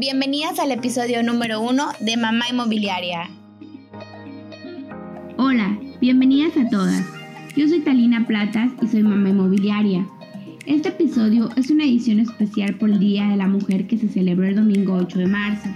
Bienvenidas 0.00 0.60
al 0.60 0.70
episodio 0.70 1.24
número 1.24 1.60
uno 1.60 1.88
de 1.98 2.16
Mamá 2.16 2.44
Inmobiliaria. 2.48 3.28
Hola, 5.36 5.76
bienvenidas 6.00 6.56
a 6.56 6.68
todas. 6.70 7.04
Yo 7.56 7.66
soy 7.66 7.80
Talina 7.80 8.24
Platas 8.24 8.70
y 8.80 8.86
soy 8.86 9.02
mamá 9.02 9.30
inmobiliaria. 9.30 10.06
Este 10.66 10.90
episodio 10.90 11.48
es 11.56 11.68
una 11.70 11.82
edición 11.82 12.20
especial 12.20 12.76
por 12.76 12.90
el 12.90 13.00
Día 13.00 13.26
de 13.26 13.38
la 13.38 13.48
Mujer 13.48 13.88
que 13.88 13.98
se 13.98 14.08
celebró 14.08 14.46
el 14.46 14.54
domingo 14.54 14.94
8 14.94 15.18
de 15.18 15.26
marzo. 15.26 15.68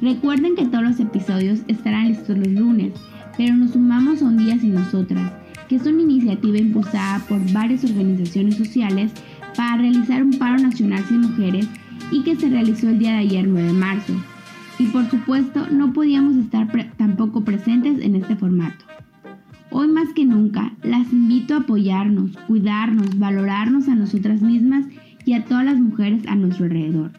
Recuerden 0.00 0.56
que 0.56 0.66
todos 0.66 0.82
los 0.82 0.98
episodios 0.98 1.60
estarán 1.68 2.08
listos 2.08 2.36
los 2.36 2.48
lunes, 2.48 2.92
pero 3.36 3.54
nos 3.54 3.74
sumamos 3.74 4.20
a 4.20 4.24
un 4.24 4.36
día 4.36 4.58
sin 4.58 4.74
nosotras, 4.74 5.32
que 5.68 5.76
es 5.76 5.86
una 5.86 6.02
iniciativa 6.02 6.58
impulsada 6.58 7.24
por 7.28 7.38
varias 7.52 7.84
organizaciones 7.84 8.56
sociales 8.56 9.12
para 9.56 9.76
realizar 9.76 10.24
un 10.24 10.36
paro 10.40 10.58
nacional 10.58 11.04
sin 11.06 11.20
mujeres 11.20 11.68
y 12.10 12.22
que 12.22 12.36
se 12.36 12.48
realizó 12.48 12.88
el 12.88 12.98
día 12.98 13.12
de 13.12 13.18
ayer 13.18 13.46
9 13.46 13.68
de 13.68 13.72
marzo. 13.72 14.14
Y 14.78 14.86
por 14.86 15.08
supuesto 15.08 15.66
no 15.70 15.92
podíamos 15.92 16.36
estar 16.36 16.68
tampoco 16.96 17.44
presentes 17.44 18.00
en 18.00 18.16
este 18.16 18.36
formato. 18.36 18.84
Hoy 19.70 19.88
más 19.88 20.12
que 20.12 20.24
nunca 20.24 20.72
las 20.82 21.12
invito 21.12 21.54
a 21.54 21.58
apoyarnos, 21.58 22.36
cuidarnos, 22.46 23.18
valorarnos 23.18 23.88
a 23.88 23.94
nosotras 23.94 24.40
mismas 24.40 24.86
y 25.24 25.32
a 25.32 25.44
todas 25.44 25.64
las 25.64 25.78
mujeres 25.78 26.26
a 26.28 26.36
nuestro 26.36 26.66
alrededor. 26.66 27.12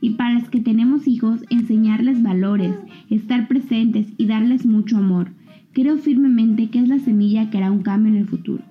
Y 0.00 0.10
para 0.10 0.34
las 0.34 0.48
que 0.48 0.60
tenemos 0.60 1.06
hijos, 1.06 1.44
enseñarles 1.50 2.22
valores, 2.22 2.74
estar 3.10 3.48
presentes 3.48 4.06
y 4.16 4.26
darles 4.26 4.64
mucho 4.64 4.96
amor. 4.96 5.32
Creo 5.72 5.98
firmemente 5.98 6.70
que 6.70 6.80
es 6.80 6.88
la 6.88 6.98
semilla 6.98 7.50
que 7.50 7.58
hará 7.58 7.70
un 7.70 7.82
cambio 7.82 8.12
en 8.12 8.18
el 8.20 8.26
futuro. 8.26 8.62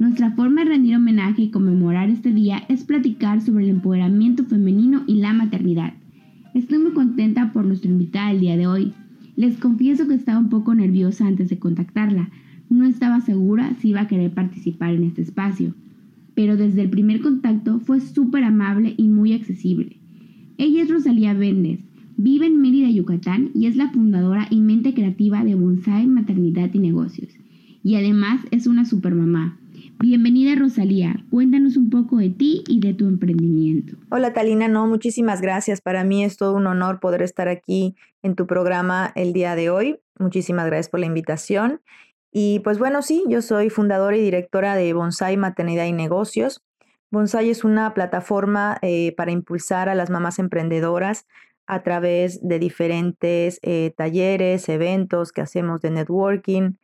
Nuestra 0.00 0.30
forma 0.30 0.64
de 0.64 0.70
rendir 0.70 0.96
homenaje 0.96 1.42
y 1.42 1.50
conmemorar 1.50 2.08
este 2.08 2.32
día 2.32 2.62
es 2.70 2.84
platicar 2.84 3.42
sobre 3.42 3.64
el 3.64 3.70
empoderamiento 3.70 4.46
femenino 4.46 5.04
y 5.06 5.16
la 5.16 5.34
maternidad. 5.34 5.92
Estoy 6.54 6.78
muy 6.78 6.92
contenta 6.92 7.52
por 7.52 7.66
nuestra 7.66 7.90
invitada 7.90 8.30
el 8.30 8.40
día 8.40 8.56
de 8.56 8.66
hoy. 8.66 8.94
Les 9.36 9.58
confieso 9.58 10.08
que 10.08 10.14
estaba 10.14 10.38
un 10.38 10.48
poco 10.48 10.74
nerviosa 10.74 11.26
antes 11.26 11.50
de 11.50 11.58
contactarla. 11.58 12.30
No 12.70 12.86
estaba 12.86 13.20
segura 13.20 13.74
si 13.74 13.90
iba 13.90 14.00
a 14.00 14.08
querer 14.08 14.32
participar 14.32 14.94
en 14.94 15.04
este 15.04 15.20
espacio. 15.20 15.74
Pero 16.34 16.56
desde 16.56 16.80
el 16.80 16.88
primer 16.88 17.20
contacto 17.20 17.78
fue 17.80 18.00
súper 18.00 18.44
amable 18.44 18.94
y 18.96 19.06
muy 19.06 19.34
accesible. 19.34 19.98
Ella 20.56 20.82
es 20.82 20.88
Rosalía 20.88 21.34
Véndez, 21.34 21.80
vive 22.16 22.46
en 22.46 22.62
Mérida, 22.62 22.88
Yucatán 22.88 23.50
y 23.54 23.66
es 23.66 23.76
la 23.76 23.90
fundadora 23.90 24.46
y 24.48 24.62
mente 24.62 24.94
creativa 24.94 25.44
de 25.44 25.56
Bonsai 25.56 26.06
Maternidad 26.06 26.70
y 26.72 26.78
Negocios. 26.78 27.34
Y 27.84 27.96
además 27.96 28.40
es 28.50 28.66
una 28.66 28.86
supermamá. 28.86 29.59
Bienvenida 30.02 30.54
Rosalía, 30.58 31.26
cuéntanos 31.30 31.76
un 31.76 31.90
poco 31.90 32.16
de 32.16 32.30
ti 32.30 32.64
y 32.66 32.80
de 32.80 32.94
tu 32.94 33.06
emprendimiento. 33.06 33.98
Hola 34.10 34.32
Talina, 34.32 34.66
no, 34.66 34.86
muchísimas 34.86 35.42
gracias. 35.42 35.82
Para 35.82 36.04
mí 36.04 36.24
es 36.24 36.38
todo 36.38 36.54
un 36.54 36.66
honor 36.66 37.00
poder 37.00 37.20
estar 37.20 37.48
aquí 37.48 37.94
en 38.22 38.34
tu 38.34 38.46
programa 38.46 39.12
el 39.14 39.34
día 39.34 39.54
de 39.56 39.68
hoy. 39.68 40.00
Muchísimas 40.18 40.64
gracias 40.64 40.88
por 40.88 41.00
la 41.00 41.06
invitación. 41.06 41.82
Y 42.32 42.60
pues 42.60 42.78
bueno, 42.78 43.02
sí, 43.02 43.24
yo 43.28 43.42
soy 43.42 43.68
fundadora 43.68 44.16
y 44.16 44.22
directora 44.22 44.74
de 44.74 44.90
Bonsai 44.94 45.36
Maternidad 45.36 45.84
y 45.84 45.92
Negocios. 45.92 46.62
Bonsai 47.10 47.50
es 47.50 47.62
una 47.62 47.92
plataforma 47.92 48.78
eh, 48.80 49.12
para 49.18 49.32
impulsar 49.32 49.90
a 49.90 49.94
las 49.94 50.08
mamás 50.08 50.38
emprendedoras 50.38 51.26
a 51.66 51.82
través 51.82 52.40
de 52.40 52.58
diferentes 52.58 53.58
eh, 53.60 53.92
talleres, 53.98 54.66
eventos 54.70 55.30
que 55.30 55.42
hacemos 55.42 55.82
de 55.82 55.90
networking, 55.90 56.76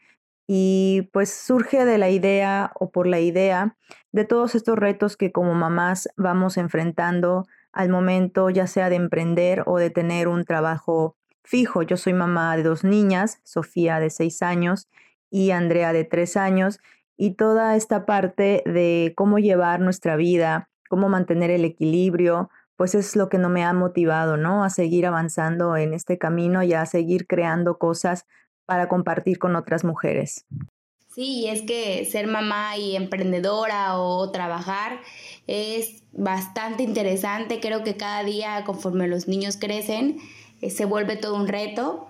y 0.47 1.09
pues 1.13 1.33
surge 1.33 1.85
de 1.85 1.99
la 1.99 2.11
idea 2.11 2.73
o 2.79 2.91
por 2.91 3.07
la 3.07 3.21
idea 3.21 3.77
de 4.13 4.25
todos 4.25 4.55
estos 4.55 4.79
retos 4.79 5.17
que 5.17 5.33
como 5.33 5.55
mamás 5.55 6.09
vamos 6.17 6.57
enfrentando 6.57 7.47
al 7.73 7.89
momento 7.89 8.49
ya 8.51 8.67
sea 8.67 8.89
de 8.89 8.97
emprender 8.97 9.65
o 9.67 9.79
de 9.79 9.91
tener 9.91 10.29
un 10.29 10.45
trabajo 10.45 11.17
fijo. 11.45 11.83
Yo 11.83 11.97
soy 11.97 12.13
mamá 12.13 12.57
de 12.57 12.63
dos 12.63 12.85
niñas, 12.85 13.41
Sofía 13.45 14.01
de 14.01 14.11
seis 14.11 14.43
años 14.43 14.89
y 15.31 15.51
Andrea 15.51 15.93
de 15.93 16.05
tres 16.05 16.37
años, 16.37 16.79
y 17.17 17.35
toda 17.35 17.77
esta 17.77 18.07
parte 18.07 18.63
de 18.67 19.15
cómo 19.17 19.39
llevar 19.39 19.81
nuestra 19.81 20.17
vida, 20.17 20.69
cómo 20.89 21.09
mantener 21.09 21.51
el 21.51 21.65
equilibrio, 21.65 22.51
pues 22.77 22.95
es 22.95 23.17
lo 23.17 23.29
que 23.29 23.39
no 23.39 23.49
me 23.49 23.65
ha 23.65 23.73
motivado, 23.73 24.37
¿no? 24.37 24.63
A 24.63 24.71
seguir 24.71 25.07
avanzando 25.07 25.77
en 25.77 25.95
este 25.95 26.19
camino 26.19 26.63
y 26.63 26.75
a 26.75 26.85
seguir 26.85 27.27
creando 27.27 27.79
cosas 27.79 28.27
para 28.67 28.89
compartir 28.89 29.39
con 29.39 29.57
otras 29.57 29.85
mujeres. 29.85 30.45
Sí, 31.15 31.47
es 31.49 31.63
que 31.63 32.05
ser 32.05 32.27
mamá 32.27 32.77
y 32.77 32.95
emprendedora 32.95 33.99
o 33.99 34.31
trabajar 34.31 35.01
es 35.47 36.03
bastante 36.13 36.83
interesante. 36.83 37.59
Creo 37.59 37.85
que 37.85 37.97
cada 37.97 38.23
día, 38.23 38.65
conforme 38.67 39.09
los 39.09 39.27
niños 39.27 39.57
crecen, 39.57 40.19
eh, 40.61 40.69
se 40.69 40.85
vuelve 40.85 41.17
todo 41.17 41.35
un 41.37 41.49
reto. 41.49 42.09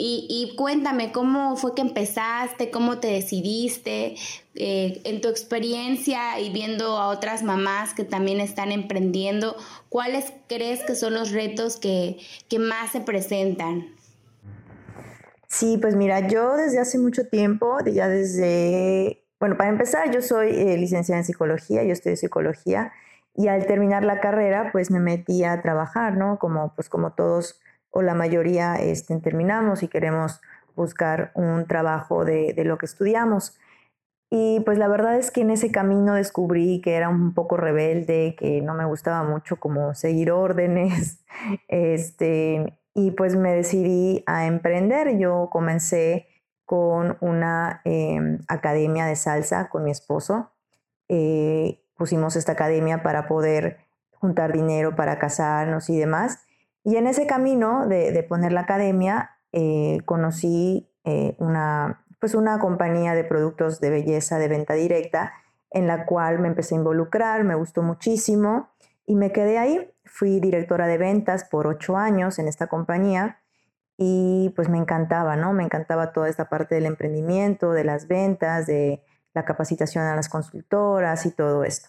Y, 0.00 0.54
cuéntame, 0.56 1.10
¿cómo 1.10 1.56
fue 1.56 1.74
que 1.74 1.82
empezaste? 1.82 2.70
¿Cómo 2.70 2.98
te 2.98 3.08
decidiste? 3.08 4.14
Eh, 4.54 5.00
en 5.02 5.20
tu 5.20 5.26
experiencia 5.28 6.38
y 6.38 6.50
viendo 6.50 6.98
a 6.98 7.08
otras 7.08 7.42
mamás 7.42 7.94
que 7.94 8.04
también 8.04 8.40
están 8.40 8.70
emprendiendo, 8.70 9.56
¿cuáles 9.88 10.32
crees 10.48 10.84
que 10.84 10.94
son 10.94 11.14
los 11.14 11.32
retos 11.32 11.78
que, 11.78 12.18
que 12.48 12.60
más 12.60 12.92
se 12.92 13.00
presentan? 13.00 13.88
Sí, 15.48 15.78
pues 15.80 15.96
mira, 15.96 16.28
yo 16.28 16.56
desde 16.56 16.78
hace 16.78 16.98
mucho 16.98 17.26
tiempo, 17.28 17.78
ya 17.84 18.06
desde, 18.08 19.24
bueno, 19.40 19.56
para 19.56 19.70
empezar, 19.70 20.10
yo 20.10 20.20
soy 20.20 20.50
eh, 20.50 20.76
licenciada 20.76 21.20
en 21.20 21.24
psicología, 21.24 21.82
yo 21.84 21.92
estudio 21.92 22.16
psicología 22.16 22.92
y 23.34 23.48
al 23.48 23.66
terminar 23.66 24.04
la 24.04 24.20
carrera, 24.20 24.70
pues 24.72 24.90
me 24.90 25.00
metí 25.00 25.44
a 25.44 25.62
trabajar, 25.62 26.16
¿no? 26.16 26.38
Como, 26.38 26.74
pues 26.74 26.88
como 26.90 27.12
todos 27.12 27.60
o 27.90 28.02
la 28.02 28.14
mayoría 28.14 28.76
este, 28.76 29.18
terminamos 29.20 29.82
y 29.82 29.88
queremos 29.88 30.40
buscar 30.76 31.32
un 31.34 31.66
trabajo 31.66 32.24
de, 32.24 32.52
de 32.52 32.64
lo 32.64 32.78
que 32.78 32.86
estudiamos. 32.86 33.58
Y 34.30 34.60
pues 34.60 34.76
la 34.78 34.88
verdad 34.88 35.16
es 35.16 35.30
que 35.30 35.40
en 35.40 35.50
ese 35.50 35.70
camino 35.72 36.14
descubrí 36.14 36.82
que 36.82 36.94
era 36.94 37.08
un 37.08 37.32
poco 37.32 37.56
rebelde, 37.56 38.36
que 38.38 38.60
no 38.60 38.74
me 38.74 38.84
gustaba 38.84 39.22
mucho 39.22 39.56
como 39.56 39.94
seguir 39.94 40.30
órdenes, 40.30 41.24
este, 41.68 42.78
y 42.98 43.12
pues 43.12 43.36
me 43.36 43.54
decidí 43.54 44.24
a 44.26 44.46
emprender. 44.46 45.18
Yo 45.18 45.50
comencé 45.52 46.26
con 46.64 47.16
una 47.20 47.80
em, 47.84 48.40
academia 48.48 49.06
de 49.06 49.14
salsa 49.14 49.68
con 49.68 49.84
mi 49.84 49.92
esposo. 49.92 50.50
Eh, 51.08 51.80
pusimos 51.96 52.34
esta 52.34 52.52
academia 52.52 53.04
para 53.04 53.28
poder 53.28 53.78
juntar 54.10 54.52
dinero 54.52 54.96
para 54.96 55.20
casarnos 55.20 55.88
y 55.90 55.96
demás. 55.96 56.40
Y 56.82 56.96
en 56.96 57.06
ese 57.06 57.28
camino 57.28 57.86
de, 57.86 58.20
poner 58.28 58.50
la 58.50 58.62
academia, 58.62 59.30
eh, 59.52 60.00
conocí 60.04 60.90
eh, 61.04 61.36
una, 61.38 62.04
pues 62.18 62.34
una 62.34 62.58
compañía 62.58 63.14
de 63.14 63.22
productos 63.22 63.80
de 63.80 63.90
belleza 63.90 64.40
de 64.40 64.48
venta 64.48 64.74
directa 64.74 65.34
en 65.70 65.86
la 65.86 66.04
cual 66.04 66.40
me 66.40 66.48
empecé 66.48 66.74
a 66.74 66.78
involucrar, 66.78 67.44
me 67.44 67.54
gustó 67.54 67.80
muchísimo 67.82 68.70
y 69.08 69.16
me 69.16 69.32
quedé 69.32 69.58
ahí. 69.58 69.90
Fui 70.04 70.38
directora 70.38 70.86
de 70.86 70.98
ventas 70.98 71.44
por 71.44 71.66
ocho 71.66 71.96
años 71.96 72.38
en 72.38 72.46
esta 72.46 72.68
compañía 72.68 73.40
y 73.96 74.52
pues 74.54 74.68
me 74.68 74.78
encantaba, 74.78 75.34
¿no? 75.34 75.52
Me 75.52 75.64
encantaba 75.64 76.12
toda 76.12 76.28
esta 76.28 76.48
parte 76.48 76.76
del 76.76 76.86
emprendimiento, 76.86 77.72
de 77.72 77.84
las 77.84 78.06
ventas, 78.06 78.66
de 78.66 79.02
la 79.34 79.44
capacitación 79.44 80.04
a 80.04 80.14
las 80.14 80.28
consultoras 80.28 81.26
y 81.26 81.32
todo 81.32 81.64
esto. 81.64 81.88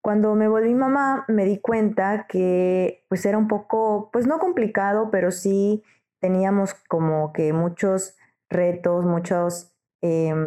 Cuando 0.00 0.34
me 0.36 0.46
volví 0.46 0.72
mamá 0.72 1.24
me 1.26 1.44
di 1.44 1.58
cuenta 1.58 2.26
que 2.28 3.04
pues 3.08 3.26
era 3.26 3.38
un 3.38 3.48
poco, 3.48 4.10
pues 4.12 4.26
no 4.28 4.38
complicado, 4.38 5.10
pero 5.10 5.32
sí 5.32 5.82
teníamos 6.20 6.74
como 6.74 7.32
que 7.32 7.52
muchos 7.52 8.16
retos, 8.48 9.04
muchos 9.04 9.74
em, 10.00 10.46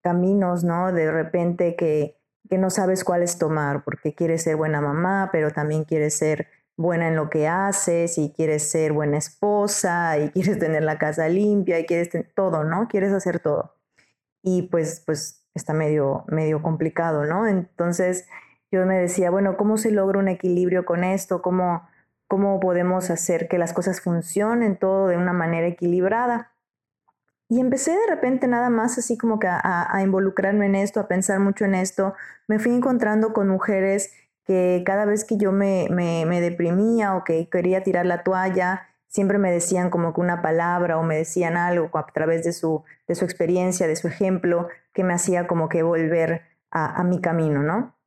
caminos, 0.00 0.64
¿no? 0.64 0.90
De 0.90 1.12
repente 1.12 1.76
que 1.76 2.17
que 2.48 2.58
no 2.58 2.70
sabes 2.70 3.04
cuáles 3.04 3.38
tomar, 3.38 3.84
porque 3.84 4.14
quieres 4.14 4.42
ser 4.42 4.56
buena 4.56 4.80
mamá, 4.80 5.30
pero 5.32 5.52
también 5.52 5.84
quieres 5.84 6.14
ser 6.16 6.48
buena 6.76 7.08
en 7.08 7.16
lo 7.16 7.28
que 7.28 7.48
haces 7.48 8.18
y 8.18 8.32
quieres 8.32 8.70
ser 8.70 8.92
buena 8.92 9.18
esposa 9.18 10.16
y 10.18 10.30
quieres 10.30 10.58
tener 10.58 10.84
la 10.84 10.96
casa 10.96 11.28
limpia 11.28 11.78
y 11.78 11.86
quieres 11.86 12.10
todo, 12.34 12.64
¿no? 12.64 12.88
Quieres 12.88 13.12
hacer 13.12 13.40
todo. 13.40 13.74
Y 14.42 14.62
pues, 14.62 15.02
pues 15.04 15.44
está 15.54 15.72
medio, 15.74 16.24
medio 16.28 16.62
complicado, 16.62 17.24
¿no? 17.24 17.46
Entonces 17.46 18.26
yo 18.70 18.86
me 18.86 18.98
decía, 18.98 19.30
bueno, 19.30 19.56
¿cómo 19.56 19.76
se 19.76 19.90
logra 19.90 20.18
un 20.18 20.28
equilibrio 20.28 20.84
con 20.84 21.04
esto? 21.04 21.42
¿Cómo, 21.42 21.88
cómo 22.28 22.60
podemos 22.60 23.10
hacer 23.10 23.48
que 23.48 23.58
las 23.58 23.72
cosas 23.72 24.00
funcionen 24.00 24.76
todo 24.76 25.08
de 25.08 25.16
una 25.16 25.32
manera 25.32 25.66
equilibrada? 25.66 26.52
Y 27.48 27.60
empecé 27.60 27.92
de 27.92 28.06
repente 28.08 28.46
nada 28.46 28.68
más 28.68 28.98
así 28.98 29.16
como 29.16 29.38
que 29.38 29.48
a, 29.48 30.00
involucrarme 30.02 30.66
en 30.66 30.74
esto, 30.74 31.00
a 31.00 31.08
pensar 31.08 31.40
mucho 31.40 31.64
en 31.64 31.74
esto. 31.74 32.14
Me 32.46 32.58
fui 32.58 32.72
encontrando 32.74 33.32
con 33.32 33.48
mujeres 33.48 34.12
que 34.44 34.82
cada 34.84 35.06
vez 35.06 35.24
que 35.24 35.38
yo 35.38 35.50
me, 35.52 35.88
me, 35.90 36.40
deprimía 36.40 37.16
o 37.16 37.24
que 37.24 37.48
quería 37.48 37.82
tirar 37.82 38.06
la 38.06 38.22
toalla, 38.22 38.88
siempre 39.08 39.38
me 39.38 39.50
decían 39.50 39.90
como 39.90 40.12
que 40.12 40.20
una 40.20 40.42
palabra 40.42 40.98
o 40.98 41.02
me 41.02 41.16
decían 41.16 41.56
algo 41.56 41.96
a 41.98 42.06
través 42.06 42.44
de 42.44 42.52
su, 42.52 42.84
de 43.06 43.14
su 43.14 43.24
experiencia, 43.24 43.86
de 43.86 43.96
su 43.96 44.08
ejemplo, 44.08 44.68
que 44.92 45.04
me 45.04 45.14
hacía 45.14 45.46
como 45.46 45.68
que 45.68 45.82
volver 45.82 46.42
a, 46.70 47.00
a 47.00 47.04
mi 47.04 47.20
camino, 47.20 47.62
¿no? 47.62 47.97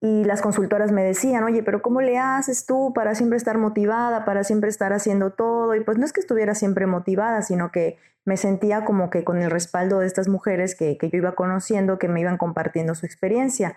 Y 0.00 0.24
las 0.24 0.42
consultoras 0.42 0.92
me 0.92 1.02
decían, 1.02 1.42
oye, 1.42 1.62
pero 1.62 1.82
¿cómo 1.82 2.00
le 2.00 2.18
haces 2.18 2.66
tú 2.66 2.92
para 2.94 3.16
siempre 3.16 3.36
estar 3.36 3.58
motivada, 3.58 4.24
para 4.24 4.44
siempre 4.44 4.70
estar 4.70 4.92
haciendo 4.92 5.32
todo? 5.32 5.74
Y 5.74 5.80
pues 5.82 5.98
no 5.98 6.04
es 6.04 6.12
que 6.12 6.20
estuviera 6.20 6.54
siempre 6.54 6.86
motivada, 6.86 7.42
sino 7.42 7.72
que 7.72 7.98
me 8.24 8.36
sentía 8.36 8.84
como 8.84 9.10
que 9.10 9.24
con 9.24 9.42
el 9.42 9.50
respaldo 9.50 9.98
de 9.98 10.06
estas 10.06 10.28
mujeres 10.28 10.76
que, 10.76 10.96
yo 11.00 11.18
iba 11.18 11.34
conociendo, 11.34 11.98
que 11.98 12.08
me 12.08 12.20
iban 12.20 12.36
compartiendo 12.36 12.94
su 12.94 13.06
experiencia. 13.06 13.76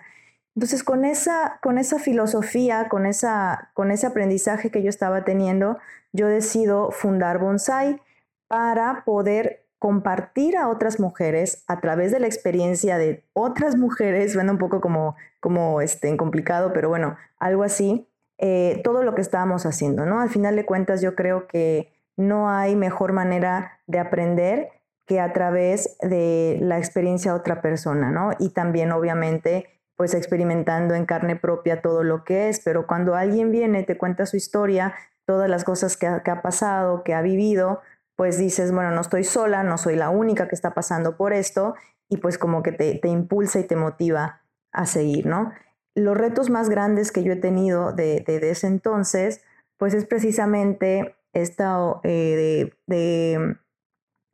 Entonces, 0.54 0.84
con 0.84 1.04
esa, 1.04 1.58
con 1.62 1.78
esa 1.78 1.98
filosofía, 1.98 2.88
con, 2.88 3.06
esa, 3.06 3.70
con 3.74 3.90
ese 3.90 4.06
aprendizaje 4.06 4.70
que 4.70 4.82
yo 4.82 4.90
estaba 4.90 5.24
teniendo, 5.24 5.78
yo 6.12 6.28
decido 6.28 6.90
fundar 6.90 7.38
Bonsai 7.38 8.00
para 8.46 9.02
poder 9.04 9.61
compartir 9.82 10.56
a 10.56 10.68
otras 10.68 11.00
mujeres 11.00 11.64
a 11.66 11.80
través 11.80 12.12
de 12.12 12.20
la 12.20 12.28
experiencia 12.28 12.98
de 12.98 13.24
otras 13.32 13.76
mujeres, 13.76 14.32
suena 14.32 14.52
un 14.52 14.58
poco 14.58 14.80
como, 14.80 15.16
como 15.40 15.80
este, 15.80 16.16
complicado, 16.16 16.72
pero 16.72 16.88
bueno, 16.88 17.16
algo 17.40 17.64
así, 17.64 18.06
eh, 18.38 18.80
todo 18.84 19.02
lo 19.02 19.16
que 19.16 19.22
estábamos 19.22 19.66
haciendo, 19.66 20.06
¿no? 20.06 20.20
Al 20.20 20.28
final 20.28 20.54
de 20.54 20.64
cuentas 20.64 21.02
yo 21.02 21.16
creo 21.16 21.48
que 21.48 21.92
no 22.16 22.48
hay 22.48 22.76
mejor 22.76 23.12
manera 23.12 23.80
de 23.88 23.98
aprender 23.98 24.68
que 25.04 25.18
a 25.18 25.32
través 25.32 25.98
de 26.00 26.58
la 26.60 26.78
experiencia 26.78 27.32
de 27.32 27.40
otra 27.40 27.60
persona, 27.60 28.12
¿no? 28.12 28.30
Y 28.38 28.50
también 28.50 28.92
obviamente 28.92 29.66
pues 29.96 30.14
experimentando 30.14 30.94
en 30.94 31.06
carne 31.06 31.34
propia 31.34 31.82
todo 31.82 32.04
lo 32.04 32.22
que 32.22 32.48
es, 32.48 32.60
pero 32.64 32.86
cuando 32.86 33.16
alguien 33.16 33.50
viene, 33.50 33.82
te 33.82 33.98
cuenta 33.98 34.26
su 34.26 34.36
historia, 34.36 34.94
todas 35.24 35.50
las 35.50 35.64
cosas 35.64 35.96
que 35.96 36.08
que 36.24 36.30
ha 36.30 36.40
pasado, 36.40 37.02
que 37.02 37.14
ha 37.14 37.22
vivido, 37.22 37.80
pues 38.16 38.38
dices, 38.38 38.72
bueno, 38.72 38.90
no 38.90 39.00
estoy 39.00 39.24
sola, 39.24 39.62
no 39.62 39.78
soy 39.78 39.96
la 39.96 40.10
única 40.10 40.48
que 40.48 40.54
está 40.54 40.74
pasando 40.74 41.16
por 41.16 41.32
esto 41.32 41.74
y 42.08 42.18
pues 42.18 42.38
como 42.38 42.62
que 42.62 42.72
te, 42.72 43.08
impulsa 43.08 43.60
y 43.60 43.64
te 43.64 43.76
motiva 43.76 44.42
a 44.72 44.86
seguir, 44.86 45.26
¿no? 45.26 45.52
Los 45.94 46.16
retos 46.16 46.50
más 46.50 46.68
grandes 46.68 47.10
que 47.10 47.22
yo 47.22 47.32
he 47.32 47.36
tenido 47.36 47.92
de, 47.92 48.24
ese 48.26 48.66
entonces, 48.66 49.42
pues 49.78 49.94
es 49.94 50.04
precisamente 50.04 51.16
esta 51.32 51.78
eh, 52.02 52.72
de, 52.86 53.56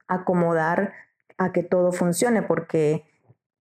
acomodar 0.08 0.94
a 1.36 1.52
que 1.52 1.62
todo 1.62 1.92
funcione, 1.92 2.42
porque 2.42 3.04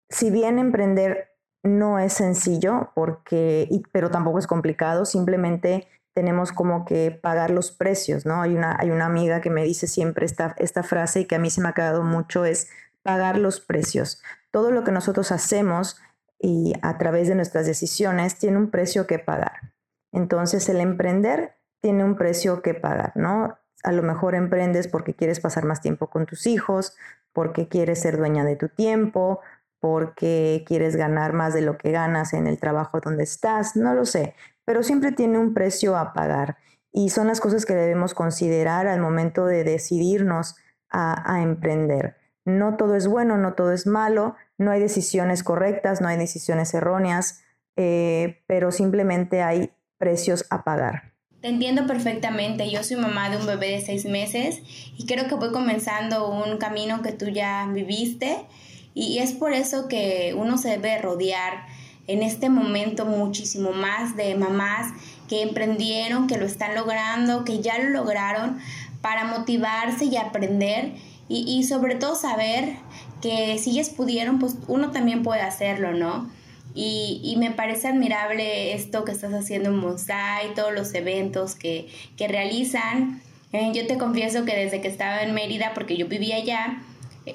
si 0.10 0.30
bien 0.30 0.60
emprender 0.60 1.32
no 1.64 2.00
es 2.00 2.14
sencillo, 2.14 2.92
porque, 2.94 3.68
pero 3.92 4.12
tampoco 4.12 4.40
es 4.40 4.48
complicado, 4.48 5.06
simplemente 5.06 5.88
tenemos 6.16 6.54
como 6.54 6.86
que 6.86 7.12
pagar 7.12 7.52
los 7.52 7.74
precios, 7.74 8.26
¿no? 8.26 8.42
Hay 8.42 8.56
una, 8.56 8.78
hay 8.80 8.90
una 8.90 9.06
amiga 9.06 9.42
que 9.42 9.50
me 9.50 9.64
dice 9.64 9.86
siempre 9.86 10.26
esta, 10.26 10.56
esta 10.58 10.82
frase 10.82 11.20
y 11.20 11.26
que 11.26 11.36
a 11.36 11.40
mí 11.40 11.50
se 11.50 11.60
me 11.60 11.68
ha 11.68 11.74
quedado 11.74 12.04
mucho, 12.04 12.46
es 12.46 12.70
pagar 13.04 13.38
los 13.38 13.60
precios. 13.60 14.24
Todo 14.50 14.72
lo 14.72 14.86
que 14.86 14.94
nosotros 14.94 15.34
hacemos 15.34 16.02
y 16.40 16.74
a 16.82 16.98
través 16.98 17.28
de 17.28 17.36
nuestras 17.36 17.66
decisiones 17.68 18.40
tiene 18.40 18.58
un 18.58 18.72
precio 18.72 19.08
que 19.08 19.20
pagar. 19.20 19.74
Entonces 20.14 20.70
el 20.70 20.80
emprender 20.80 21.58
tiene 21.82 22.06
un 22.06 22.16
precio 22.16 22.62
que 22.62 22.74
pagar, 22.74 23.12
¿no? 23.16 23.60
A 23.84 23.92
lo 23.92 24.02
mejor 24.02 24.36
emprendes 24.36 24.88
porque 24.88 25.16
quieres 25.16 25.42
pasar 25.42 25.66
más 25.66 25.82
tiempo 25.82 26.10
con 26.10 26.26
tus 26.26 26.48
hijos, 26.48 26.96
porque 27.34 27.68
quieres 27.68 28.02
ser 28.02 28.18
dueña 28.18 28.46
de 28.46 28.56
tu 28.56 28.70
tiempo, 28.70 29.42
porque 29.82 30.64
quieres 30.66 30.96
ganar 30.96 31.34
más 31.34 31.54
de 31.54 31.62
lo 31.62 31.78
que 31.78 31.92
ganas 31.92 32.34
en 32.34 32.48
el 32.48 32.58
trabajo 32.58 33.02
donde 33.02 33.24
estás, 33.24 33.76
no 33.76 33.94
lo 33.94 34.06
sé, 34.06 34.34
pero 34.66 34.84
siempre 34.84 35.12
tiene 35.12 35.38
un 35.38 35.54
precio 35.54 35.96
a 35.96 36.14
pagar 36.14 36.58
y 36.92 37.10
son 37.10 37.28
las 37.28 37.40
cosas 37.40 37.66
que 37.66 37.76
debemos 37.76 38.14
considerar 38.14 38.88
al 38.88 39.00
momento 39.00 39.46
de 39.46 39.64
decidirnos 39.64 40.56
a, 40.90 41.42
emprender. 41.42 42.16
No 42.46 42.78
todo 42.78 42.96
es 42.96 43.08
bueno, 43.08 43.38
no 43.38 43.54
todo 43.54 43.74
es 43.74 43.86
malo, 43.86 44.36
no 44.58 44.72
hay 44.72 44.80
decisiones 44.80 45.44
correctas, 45.44 46.00
no 46.00 46.08
hay 46.08 46.18
decisiones 46.18 46.74
erróneas, 46.74 47.42
eh, 47.76 48.44
pero 48.48 48.72
simplemente 48.72 49.42
hay 49.42 49.74
precios 49.98 50.46
a 50.50 50.64
pagar. 50.64 51.16
Te 51.42 51.50
entiendo 51.50 51.86
perfectamente. 51.86 52.72
Yo 52.72 52.82
soy 52.82 52.96
mamá 52.96 53.30
de 53.30 53.38
un 53.38 53.46
bebé 53.46 53.72
de 53.72 53.82
seis 53.82 54.06
meses 54.06 54.62
y 54.98 55.06
creo 55.06 55.28
que 55.28 55.36
voy 55.36 55.52
comenzando 55.52 56.32
un 56.32 56.58
camino 56.58 57.02
que 57.02 57.12
tú 57.12 57.28
ya 57.28 57.70
viviste 57.74 58.46
y 58.94 59.20
es 59.20 59.34
por 59.34 59.52
eso 59.52 59.90
que 59.90 60.34
uno 60.38 60.58
se 60.58 60.70
debe 60.70 60.98
rodear 61.00 61.68
en 62.08 62.24
este 62.24 62.50
momento 62.50 63.06
muchísimo 63.06 63.72
más 63.72 64.16
de 64.16 64.36
mamás 64.36 64.94
que 65.28 65.42
emprendieron, 65.42 66.28
que 66.28 66.38
lo 66.38 66.46
están 66.46 66.76
logrando, 66.76 67.44
que 67.44 67.62
ya 67.62 67.80
lo 67.80 67.90
lograron 67.90 68.60
para 69.02 69.26
motivarse 69.26 70.06
y 70.06 70.18
aprender 70.18 70.94
y, 71.28 71.64
sobre 71.64 71.96
todo 71.96 72.16
saber 72.16 72.76
que 73.22 73.58
si 73.58 73.72
ellas 73.72 73.90
pudieron, 73.90 74.38
pues 74.38 74.58
uno 74.68 74.92
también 74.92 75.24
puede 75.24 75.42
hacerlo, 75.42 75.94
¿no? 75.94 76.30
Y, 76.76 77.36
me 77.40 77.52
parece 77.52 77.88
admirable 77.88 78.74
esto 78.74 79.06
que 79.06 79.12
estás 79.12 79.34
haciendo 79.34 79.70
en 79.70 79.78
Mosai, 79.78 80.54
todos 80.54 80.74
los 80.74 80.94
eventos 80.94 81.56
que, 81.56 81.88
realizan. 82.20 83.22
Eh, 83.54 83.72
yo 83.74 83.88
te 83.88 83.98
confieso 83.98 84.46
que 84.46 84.56
desde 84.56 84.82
que 84.82 84.88
estaba 84.88 85.24
en 85.24 85.34
Mérida, 85.34 85.72
porque 85.74 85.98
yo 85.98 86.08
vivía 86.08 86.36
allá, 86.36 86.84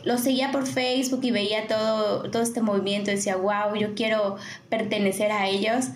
lo 0.04 0.18
seguía 0.18 0.52
por 0.52 0.66
Facebook 0.66 1.20
y 1.22 1.30
veía 1.30 1.66
todo, 1.66 2.30
todo 2.30 2.42
este 2.42 2.62
movimiento, 2.62 3.10
decía, 3.10 3.36
wow, 3.36 3.74
yo 3.78 3.94
quiero 3.94 4.36
pertenecer 4.68 5.32
a 5.32 5.48
ellos, 5.48 5.86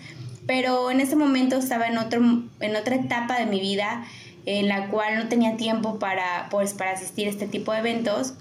pero 0.46 0.90
en 0.90 1.00
ese 1.00 1.16
momento 1.16 1.56
estaba 1.56 1.86
en, 1.86 1.98
otro, 1.98 2.20
en 2.60 2.76
otra 2.76 2.96
etapa 2.96 3.38
de 3.38 3.46
mi 3.46 3.60
vida 3.60 4.04
en 4.46 4.68
la 4.68 4.88
cual 4.88 5.16
no 5.16 5.28
tenía 5.28 5.56
tiempo 5.56 5.98
para, 5.98 6.48
pues, 6.50 6.74
para 6.74 6.92
asistir 6.92 7.28
a 7.28 7.30
este 7.30 7.46
tipo 7.46 7.72
de 7.72 7.78
eventos, 7.78 8.34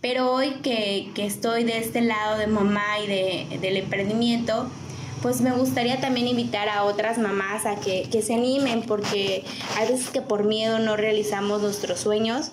pero 0.00 0.30
hoy 0.32 0.54
que, 0.62 1.10
estoy 1.16 1.64
de 1.64 1.78
este 1.78 2.00
lado 2.00 2.38
de 2.38 2.46
mamá 2.46 3.00
y 3.04 3.06
de, 3.06 3.58
del 3.60 3.76
emprendimiento, 3.76 4.70
pues 5.22 5.40
me 5.40 5.50
gustaría 5.52 6.00
también 6.00 6.28
invitar 6.28 6.68
a 6.68 6.84
otras 6.84 7.18
mamás 7.18 7.66
a 7.66 7.76
que, 7.76 8.08
que 8.10 8.22
se 8.22 8.34
animen, 8.34 8.82
porque 8.82 9.44
hay 9.76 9.88
veces 9.88 10.08
que 10.10 10.22
por 10.22 10.44
miedo 10.44 10.78
no 10.78 10.96
realizamos 10.96 11.60
nuestros 11.60 12.00
sueños 12.00 12.52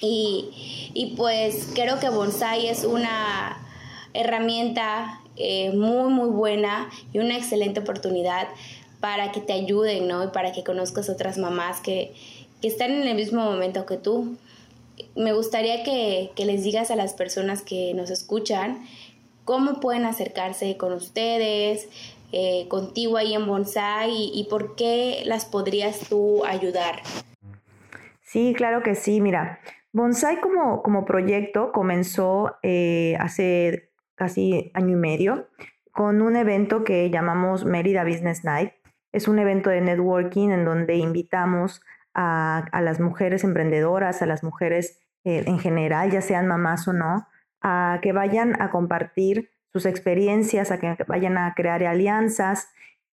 y, 0.00 1.14
pues 1.16 1.68
creo 1.74 1.98
que 2.00 2.08
bonsai 2.08 2.68
es 2.68 2.84
una 2.84 3.58
herramienta 4.14 5.20
eh, 5.36 5.70
muy, 5.72 6.12
muy 6.12 6.30
buena 6.30 6.90
y 7.12 7.18
una 7.18 7.36
excelente 7.36 7.80
oportunidad 7.80 8.48
para 9.00 9.32
que 9.32 9.40
te 9.40 9.52
ayuden, 9.52 10.08
¿no? 10.08 10.24
Y 10.24 10.28
para 10.28 10.52
que 10.52 10.64
conozcas 10.64 11.08
otras 11.08 11.38
mamás 11.38 11.80
que, 11.80 12.14
están 12.62 12.90
en 12.90 13.08
el 13.08 13.16
mismo 13.16 13.42
momento 13.42 13.86
que 13.86 13.96
tú. 13.96 14.36
Me 15.16 15.32
gustaría 15.32 15.82
que, 15.82 16.30
les 16.36 16.62
digas 16.62 16.90
a 16.90 16.96
las 16.96 17.14
personas 17.14 17.62
que 17.62 17.94
nos 17.94 18.10
escuchan 18.10 18.84
cómo 19.46 19.80
pueden 19.80 20.04
acercarse 20.04 20.76
con 20.76 20.92
ustedes, 20.92 21.88
eh, 22.32 22.66
contigo 22.68 23.16
ahí 23.16 23.32
en 23.32 23.46
Bonsai 23.46 24.10
y, 24.10 24.30
y 24.34 24.44
por 24.44 24.76
qué 24.76 25.22
las 25.24 25.46
podrías 25.46 26.00
tú 26.10 26.44
ayudar. 26.44 27.02
Sí, 28.22 28.52
claro 28.54 28.82
que 28.82 28.94
sí. 28.94 29.22
Mira, 29.22 29.58
Bonsai 29.92 30.40
como, 30.40 30.82
como 30.82 31.04
proyecto 31.04 31.72
comenzó 31.72 32.56
eh, 32.62 33.16
hace 33.18 33.90
casi 34.14 34.70
año 34.74 34.90
y 34.90 35.00
medio 35.00 35.48
con 35.90 36.22
un 36.22 36.36
evento 36.36 36.84
que 36.84 37.10
llamamos 37.10 37.64
Mérida 37.64 38.04
Business 38.04 38.44
Night. 38.44 38.72
Es 39.12 39.26
un 39.26 39.38
evento 39.38 39.70
de 39.70 39.80
networking 39.80 40.50
en 40.50 40.64
donde 40.64 40.96
invitamos 40.96 41.82
a, 42.14 42.68
las 42.82 43.00
mujeres 43.00 43.44
emprendedoras, 43.44 44.22
a 44.22 44.26
las 44.26 44.44
mujeres 44.44 45.00
eh, 45.24 45.44
en 45.46 45.58
general, 45.58 46.10
ya 46.10 46.20
sean 46.20 46.46
mamás 46.46 46.86
o 46.86 46.92
no, 46.92 47.26
a 47.60 47.98
que 48.02 48.12
vayan 48.12 48.60
a 48.60 48.70
compartir 48.70 49.50
sus 49.72 49.86
experiencias, 49.86 50.70
a 50.70 50.78
que 50.78 50.96
vayan 51.06 51.38
a 51.38 51.54
crear 51.54 51.82
alianzas. 51.84 52.68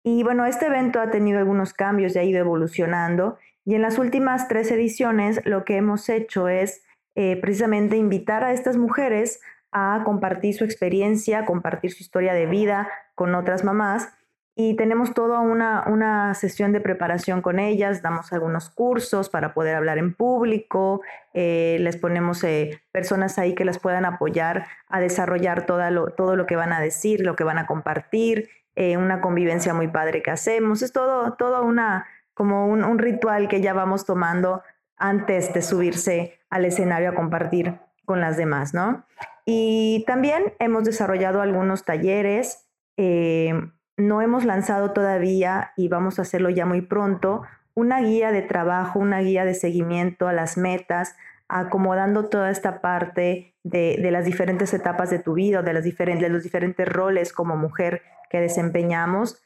Y 0.03 0.23
bueno, 0.23 0.45
este 0.45 0.67
evento 0.67 0.99
ha 0.99 1.11
tenido 1.11 1.39
algunos 1.39 1.73
cambios 1.73 2.15
y 2.15 2.19
ha 2.19 2.23
ido 2.23 2.39
evolucionando 2.39 3.37
y 3.65 3.75
en 3.75 3.81
las 3.81 3.97
últimas 3.97 4.47
tres 4.47 4.71
ediciones 4.71 5.41
lo 5.45 5.63
que 5.63 5.77
hemos 5.77 6.09
hecho 6.09 6.47
es 6.47 6.83
eh, 7.15 7.37
precisamente 7.39 7.95
invitar 7.95 8.43
a 8.43 8.51
estas 8.51 8.77
mujeres 8.77 9.39
a 9.71 10.01
compartir 10.03 10.53
su 10.53 10.65
experiencia, 10.65 11.45
compartir 11.45 11.91
su 11.91 12.03
historia 12.03 12.33
de 12.33 12.45
vida 12.45 12.89
con 13.15 13.35
otras 13.35 13.63
mamás. 13.63 14.13
Y 14.55 14.75
tenemos 14.75 15.15
toda 15.15 15.39
una, 15.39 15.83
una 15.87 16.35
sesión 16.35 16.73
de 16.73 16.81
preparación 16.81 17.41
con 17.41 17.57
ellas, 17.57 18.03
damos 18.03 18.31
algunos 18.33 18.69
cursos 18.69 19.29
para 19.29 19.55
poder 19.55 19.75
hablar 19.75 19.97
en 19.97 20.13
público, 20.13 21.01
eh, 21.33 21.77
les 21.79 21.97
ponemos 21.97 22.43
eh, 22.43 22.79
personas 22.91 23.39
ahí 23.39 23.55
que 23.55 23.65
las 23.65 23.79
puedan 23.79 24.05
apoyar 24.05 24.67
a 24.89 24.99
desarrollar 24.99 25.65
todo 25.65 25.89
lo, 25.89 26.07
todo 26.09 26.35
lo 26.35 26.45
que 26.45 26.55
van 26.55 26.71
a 26.71 26.79
decir, 26.79 27.21
lo 27.21 27.35
que 27.35 27.43
van 27.43 27.57
a 27.57 27.65
compartir, 27.65 28.49
una 28.75 29.21
convivencia 29.21 29.75
muy 29.75 29.87
padre 29.87 30.23
que 30.23 30.31
hacemos. 30.31 30.81
Es 30.81 30.91
todo, 30.91 31.33
toda 31.33 31.61
una, 31.61 32.07
como 32.33 32.67
un, 32.67 32.99
ritual 32.99 33.47
que 33.47 33.61
ya 33.61 33.73
vamos 33.73 34.05
tomando 34.05 34.61
antes 34.97 35.53
de 35.53 35.61
subirse 35.61 36.39
al 36.49 36.65
escenario 36.65 37.09
a 37.09 37.15
compartir 37.15 37.79
con 38.05 38.21
las 38.21 38.37
demás, 38.37 38.73
¿no? 38.73 39.05
Y 39.45 40.03
también 40.07 40.53
hemos 40.59 40.83
desarrollado 40.83 41.41
algunos 41.41 41.83
talleres, 41.83 42.69
eh, 42.97 43.53
no 43.97 44.21
hemos 44.21 44.45
lanzado 44.45 44.91
todavía 44.91 45.73
y 45.77 45.87
vamos 45.87 46.19
a 46.19 46.23
hacerlo 46.23 46.49
ya 46.49 46.65
muy 46.65 46.81
pronto, 46.81 47.43
una 47.75 48.01
guía 48.01 48.31
de 48.31 48.41
trabajo, 48.41 48.99
una 48.99 49.19
guía 49.19 49.45
de 49.45 49.53
seguimiento 49.53 50.27
a 50.27 50.33
las 50.33 50.57
metas, 50.57 51.15
acomodando 51.47 52.29
toda 52.29 52.49
esta 52.49 52.81
parte 52.81 53.55
de, 53.63 53.97
las 54.11 54.25
diferentes 54.25 54.73
etapas 54.73 55.09
de 55.09 55.19
tu 55.19 55.33
vida, 55.33 55.61
de, 55.61 55.73
las 55.73 55.83
diferentes, 55.83 56.27
de 56.27 56.33
los 56.33 56.43
diferentes 56.43 56.87
roles 56.87 57.33
como 57.33 57.55
mujer 57.55 58.01
que 58.29 58.39
desempeñamos. 58.39 59.41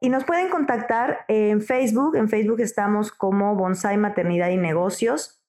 Y 0.00 0.08
nos 0.08 0.24
pueden 0.24 0.48
contactar 0.48 1.26
en 1.28 1.60
Facebook. 1.60 2.16
En 2.16 2.28
Facebook 2.30 2.60
estamos 2.60 3.12
como 3.12 3.54
Bonsai 3.54 3.98
Maternidad 3.98 4.48
y 4.48 4.56
Negocios. 4.56 5.44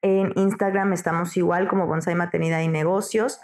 En 0.00 0.32
Instagram 0.36 0.92
estamos 0.92 1.36
igual 1.36 1.66
como 1.66 1.88
Bonsai 1.88 2.14
Maternidad 2.14 2.60
y 2.60 2.68
Negocios. 2.68 3.40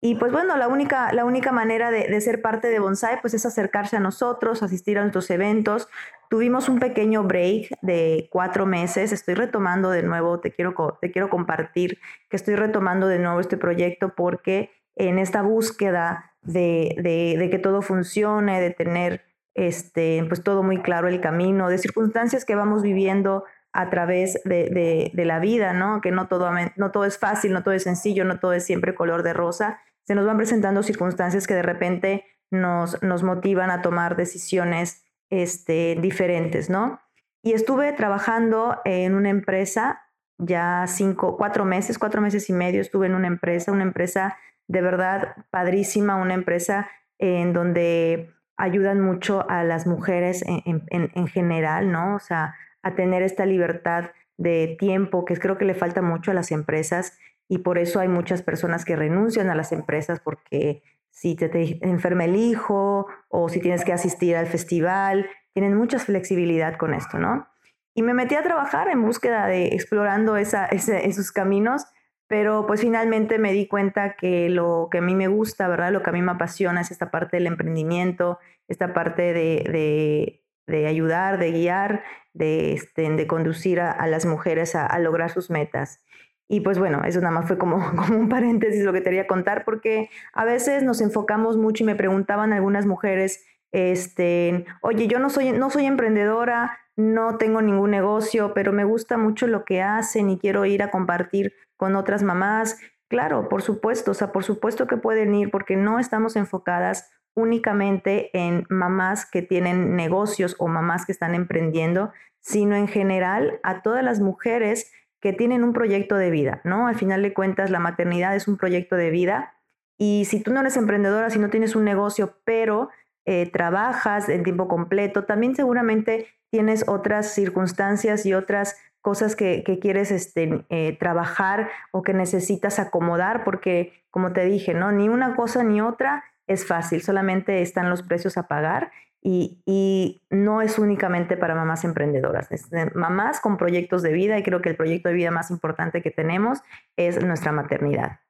Y 0.00 0.14
pues 0.14 0.30
bueno, 0.30 0.56
la 0.56 0.68
única, 0.68 1.12
la 1.12 1.24
única 1.24 1.50
manera 1.50 1.90
de, 1.90 2.20
ser 2.20 2.40
parte 2.40 2.68
de 2.68 2.78
Bonsai 2.78 3.20
pues 3.20 3.34
es 3.34 3.44
acercarse 3.44 3.96
a 3.96 4.00
nosotros, 4.00 4.62
asistir 4.62 4.98
a 4.98 5.00
nuestros 5.00 5.28
eventos. 5.30 5.88
Tuvimos 6.28 6.68
un 6.68 6.78
pequeño 6.78 7.24
break 7.24 7.70
de 7.82 8.28
cuatro 8.30 8.66
meses, 8.66 9.10
estoy 9.10 9.34
retomando 9.34 9.90
de 9.90 10.04
nuevo, 10.04 10.38
te 10.38 10.52
quiero, 10.52 10.98
te 11.00 11.10
quiero 11.10 11.30
compartir 11.30 11.98
que 12.28 12.36
estoy 12.36 12.54
retomando 12.54 13.08
de 13.08 13.18
nuevo 13.18 13.40
este 13.40 13.56
proyecto 13.56 14.14
porque 14.14 14.70
en 14.96 15.18
esta 15.18 15.42
búsqueda 15.42 16.32
de, 16.42 17.48
que 17.50 17.58
todo 17.58 17.82
funcione, 17.82 18.60
de 18.60 18.70
tener 18.70 19.22
este, 19.54 20.24
pues 20.28 20.42
todo 20.42 20.62
muy 20.62 20.82
claro 20.82 21.08
el 21.08 21.20
camino, 21.20 21.68
de 21.68 21.78
circunstancias 21.78 22.44
que 22.44 22.54
vamos 22.54 22.82
viviendo 22.82 23.44
a 23.72 23.90
través 23.90 24.40
de, 24.44 25.12
la 25.14 25.38
vida, 25.38 25.72
¿no? 25.74 26.00
Que 26.00 26.10
no 26.10 26.28
todo, 26.28 26.50
no 26.76 26.90
todo 26.90 27.04
es 27.04 27.18
fácil, 27.18 27.52
no 27.52 27.62
todo 27.62 27.74
es 27.74 27.82
sencillo, 27.82 28.24
no 28.24 28.38
todo 28.38 28.54
es 28.54 28.64
siempre 28.64 28.94
color 28.94 29.22
de 29.22 29.34
rosa. 29.34 29.80
Se 30.04 30.14
nos 30.14 30.26
van 30.26 30.38
presentando 30.38 30.82
circunstancias 30.82 31.46
que 31.46 31.54
de 31.54 31.62
repente 31.62 32.24
nos, 32.50 33.02
nos 33.02 33.22
motivan 33.22 33.70
a 33.70 33.82
tomar 33.82 34.16
decisiones 34.16 35.04
este, 35.30 35.96
diferentes, 36.00 36.70
¿no? 36.70 37.00
Y 37.42 37.52
estuve 37.52 37.92
trabajando 37.92 38.80
en 38.84 39.14
una 39.14 39.28
empresa 39.28 40.02
ya 40.38 40.84
cinco, 40.86 41.36
cuatro 41.36 41.64
meses, 41.64 41.98
cuatro 41.98 42.20
meses 42.20 42.48
y 42.50 42.52
medio 42.52 42.80
estuve 42.80 43.06
en 43.06 43.14
una 43.14 43.26
empresa, 43.26 43.72
una 43.72 43.84
empresa 43.84 44.36
de 44.68 44.80
verdad 44.80 45.36
padrísima, 45.50 46.16
una 46.16 46.34
empresa 46.34 46.88
en 47.18 47.52
donde 47.52 48.30
ayudan 48.56 49.00
mucho 49.00 49.48
a 49.48 49.64
las 49.64 49.86
mujeres 49.86 50.42
en, 50.46 50.84
en 50.90 51.26
general, 51.28 51.92
¿no? 51.92 52.16
O 52.16 52.18
sea, 52.18 52.54
a 52.82 52.94
tener 52.94 53.22
esta 53.22 53.46
libertad 53.46 54.10
de 54.38 54.76
tiempo 54.78 55.24
que 55.24 55.36
creo 55.36 55.58
que 55.58 55.64
le 55.64 55.74
falta 55.74 56.02
mucho 56.02 56.30
a 56.30 56.34
las 56.34 56.52
empresas 56.52 57.18
y 57.48 57.58
por 57.58 57.78
eso 57.78 58.00
hay 58.00 58.08
muchas 58.08 58.42
personas 58.42 58.84
que 58.84 58.96
renuncian 58.96 59.50
a 59.50 59.54
las 59.54 59.72
empresas 59.72 60.20
porque 60.20 60.82
si 61.10 61.34
te, 61.34 61.78
enferma 61.80 62.24
el 62.24 62.36
hijo 62.36 63.06
o 63.28 63.48
si 63.48 63.60
tienes 63.60 63.84
que 63.84 63.92
asistir 63.92 64.36
al 64.36 64.46
festival, 64.46 65.26
tienen 65.54 65.74
mucha 65.74 65.98
flexibilidad 65.98 66.76
con 66.76 66.92
esto, 66.92 67.18
¿no? 67.18 67.46
Y 67.94 68.02
me 68.02 68.12
metí 68.12 68.34
a 68.34 68.42
trabajar 68.42 68.88
en 68.88 69.02
búsqueda 69.02 69.46
de 69.46 69.68
explorando 69.68 70.36
esa, 70.36 70.66
esos 70.66 71.32
caminos, 71.32 71.86
pero 72.28 72.66
pues 72.66 72.80
finalmente 72.80 73.38
me 73.38 73.52
di 73.52 73.66
cuenta 73.68 74.14
que 74.14 74.48
lo 74.48 74.88
que 74.90 74.98
a 74.98 75.02
mí 75.02 75.14
me 75.14 75.28
gusta, 75.28 75.68
¿verdad? 75.68 75.92
Lo 75.92 76.02
que 76.02 76.10
a 76.10 76.12
mí 76.12 76.22
me 76.22 76.32
apasiona 76.32 76.80
es 76.80 76.90
esta 76.90 77.10
parte 77.10 77.36
del 77.36 77.46
emprendimiento, 77.46 78.38
esta 78.68 78.92
parte 78.92 79.32
de 79.32 80.42
de 80.66 80.86
ayudar, 80.86 81.38
de 81.38 81.52
guiar, 81.52 82.02
de, 82.32 82.72
este, 82.72 83.08
de 83.08 83.26
conducir 83.26 83.80
a, 83.80 84.06
las 84.06 84.26
mujeres 84.26 84.74
a, 84.74 84.98
lograr 84.98 85.30
sus 85.30 85.50
metas. 85.50 86.02
Y 86.48 86.60
pues 86.60 86.78
bueno, 86.78 87.02
eso 87.04 87.20
nada 87.20 87.32
más 87.32 87.46
fue 87.46 87.58
como, 87.58 87.78
como 87.96 88.18
un 88.18 88.28
paréntesis 88.28 88.84
lo 88.84 88.92
que 88.92 89.00
te 89.00 89.10
quería 89.10 89.26
contar, 89.26 89.64
porque 89.64 90.10
a 90.32 90.44
veces 90.44 90.82
nos 90.82 91.00
enfocamos 91.00 91.56
mucho 91.56 91.84
y 91.84 91.86
me 91.86 91.94
preguntaban 91.94 92.52
algunas 92.52 92.86
mujeres, 92.86 93.44
este, 93.72 94.64
oye, 94.80 95.06
yo 95.06 95.18
no 95.18 95.30
soy, 95.30 95.52
no 95.52 95.70
soy 95.70 95.86
emprendedora, 95.86 96.78
no 96.96 97.36
tengo 97.36 97.60
ningún 97.62 97.90
negocio, 97.90 98.52
pero 98.54 98.72
me 98.72 98.84
gusta 98.84 99.18
mucho 99.18 99.46
lo 99.46 99.64
que 99.64 99.82
hacen 99.82 100.30
y 100.30 100.38
quiero 100.38 100.64
ir 100.64 100.82
a 100.82 100.90
compartir 100.90 101.54
con 101.76 101.94
otras 101.94 102.22
mamás. 102.22 102.78
Claro, 103.08 103.48
por 103.48 103.62
supuesto, 103.62 104.12
o 104.12 104.14
sea, 104.14 104.32
por 104.32 104.44
supuesto 104.44 104.86
que 104.86 104.96
pueden 104.96 105.34
ir 105.34 105.50
porque 105.50 105.76
no 105.76 105.98
estamos 105.98 106.36
enfocadas 106.36 107.10
únicamente 107.34 108.30
en 108.32 108.66
mamás 108.70 109.30
que 109.30 109.42
tienen 109.42 109.94
negocios 109.94 110.56
o 110.58 110.68
mamás 110.68 111.04
que 111.04 111.12
están 111.12 111.34
emprendiendo, 111.34 112.12
sino 112.40 112.74
en 112.74 112.88
general 112.88 113.60
a 113.62 113.82
todas 113.82 114.02
las 114.02 114.20
mujeres 114.20 114.90
que 115.20 115.34
tienen 115.34 115.62
un 115.62 115.72
proyecto 115.72 116.16
de 116.16 116.30
vida, 116.30 116.60
¿no? 116.64 116.86
Al 116.86 116.94
final 116.94 117.22
de 117.22 117.34
cuentas, 117.34 117.70
la 117.70 117.78
maternidad 117.78 118.34
es 118.34 118.48
un 118.48 118.56
proyecto 118.56 118.96
de 118.96 119.10
vida 119.10 119.54
y 119.98 120.24
si 120.24 120.42
tú 120.42 120.52
no 120.52 120.60
eres 120.60 120.76
emprendedora, 120.76 121.30
si 121.30 121.38
no 121.38 121.50
tienes 121.50 121.76
un 121.76 121.84
negocio, 121.84 122.38
pero 122.44 122.88
eh, 123.26 123.50
trabajas 123.50 124.28
en 124.28 124.44
tiempo 124.44 124.68
completo, 124.68 125.24
también 125.24 125.54
seguramente 125.54 126.28
tienes 126.50 126.88
otras 126.88 127.34
circunstancias 127.34 128.24
y 128.24 128.34
otras 128.34 128.76
cosas 129.02 129.36
que, 129.36 129.62
quieres 129.80 130.10
este, 130.10 130.64
eh, 130.68 130.96
trabajar 130.98 131.68
o 131.92 132.02
que 132.02 132.14
necesitas 132.14 132.78
acomodar, 132.78 133.44
porque 133.44 133.92
como 134.10 134.32
te 134.32 134.44
dije, 134.44 134.74
¿no? 134.74 134.92
Ni 134.92 135.08
una 135.08 135.36
cosa 135.36 135.62
ni 135.62 135.80
otra 135.80 136.24
es 136.46 136.66
fácil, 136.66 137.02
solamente 137.02 137.62
están 137.62 137.90
los 137.90 138.02
precios 138.02 138.36
a 138.38 138.48
pagar 138.48 138.90
y, 139.22 140.22
no 140.30 140.62
es 140.62 140.78
únicamente 140.78 141.36
para 141.36 141.54
mamás 141.54 141.84
emprendedoras, 141.84 142.50
es 142.52 142.68
mamás 142.94 143.40
con 143.40 143.56
proyectos 143.56 144.02
de 144.02 144.12
vida 144.12 144.38
y 144.38 144.42
creo 144.42 144.62
que 144.62 144.68
el 144.68 144.76
proyecto 144.76 145.08
de 145.08 145.16
vida 145.16 145.30
más 145.30 145.50
importante 145.50 146.02
que 146.02 146.10
tenemos 146.10 146.62
es 146.96 147.22
nuestra 147.24 147.50
maternidad. 147.50 148.20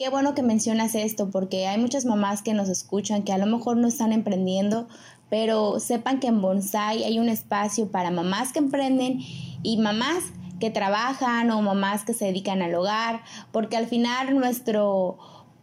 Qué 0.00 0.08
bueno 0.08 0.34
que 0.34 0.42
mencionas 0.42 0.94
esto 0.94 1.28
porque 1.28 1.66
hay 1.66 1.76
muchas 1.76 2.06
mamás 2.06 2.40
que 2.40 2.54
nos 2.54 2.70
escuchan 2.70 3.22
que 3.22 3.34
a 3.34 3.36
lo 3.36 3.44
mejor 3.44 3.76
no 3.76 3.86
están 3.86 4.14
emprendiendo, 4.14 4.88
pero 5.28 5.78
sepan 5.78 6.20
que 6.20 6.28
en 6.28 6.40
Bonsai 6.40 7.04
hay 7.04 7.18
un 7.18 7.28
espacio 7.28 7.90
para 7.90 8.10
mamás 8.10 8.54
que 8.54 8.60
emprenden 8.60 9.18
y 9.62 9.76
mamás 9.76 10.24
que 10.58 10.70
trabajan 10.70 11.50
o 11.50 11.60
mamás 11.60 12.06
que 12.06 12.14
se 12.14 12.24
dedican 12.24 12.62
al 12.62 12.74
hogar, 12.76 13.20
porque 13.52 13.76
al 13.76 13.88
final 13.88 14.34
nuestro 14.38 15.18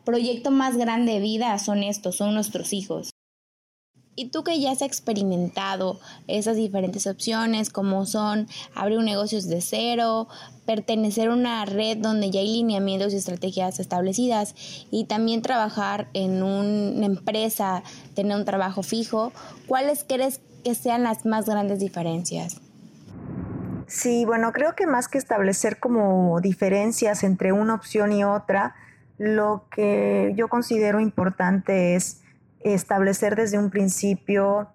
proyecto 0.05 0.51
más 0.51 0.77
grande 0.77 1.13
de 1.13 1.19
vida 1.19 1.57
son 1.57 1.81
estos, 1.81 2.17
son 2.17 2.35
nuestros 2.35 2.73
hijos. 2.73 3.09
Y 4.19 4.29
tú 4.29 4.43
que 4.43 4.59
ya 4.59 4.71
has 4.71 4.81
experimentado 4.81 5.99
esas 6.25 6.57
diferentes 6.57 7.05
opciones, 7.05 7.69
como 7.69 8.07
son 8.07 8.47
abrir 8.73 8.97
un 8.97 9.05
negocio 9.05 9.39
de 9.39 9.61
cero, 9.61 10.27
pertenecer 10.65 11.27
a 11.27 11.33
una 11.33 11.63
red 11.65 11.99
donde 11.99 12.31
ya 12.31 12.39
hay 12.39 12.51
lineamientos 12.51 13.13
y 13.13 13.17
estrategias 13.17 13.79
establecidas 13.79 14.55
y 14.89 15.05
también 15.05 15.43
trabajar 15.43 16.07
en 16.15 16.41
una 16.41 17.05
empresa, 17.05 17.83
tener 18.15 18.35
un 18.35 18.43
trabajo 18.43 18.81
fijo, 18.81 19.31
¿cuáles 19.67 20.03
crees 20.03 20.41
que 20.63 20.73
sean 20.73 21.03
las 21.03 21.27
más 21.27 21.45
grandes 21.45 21.77
diferencias? 21.79 22.59
Sí, 23.85 24.25
bueno, 24.25 24.51
creo 24.51 24.73
que 24.75 24.87
más 24.87 25.07
que 25.07 25.19
establecer 25.19 25.79
como 25.79 26.41
diferencias 26.41 27.23
entre 27.23 27.51
una 27.51 27.75
opción 27.75 28.11
y 28.11 28.23
otra, 28.23 28.73
lo 29.19 29.67
que 29.69 30.33
yo 30.35 30.47
considero 30.47 30.99
importante 30.99 31.95
es 31.95 32.21
establecer 32.73 33.35
desde 33.35 33.57
un 33.57 33.69
principio 33.69 34.69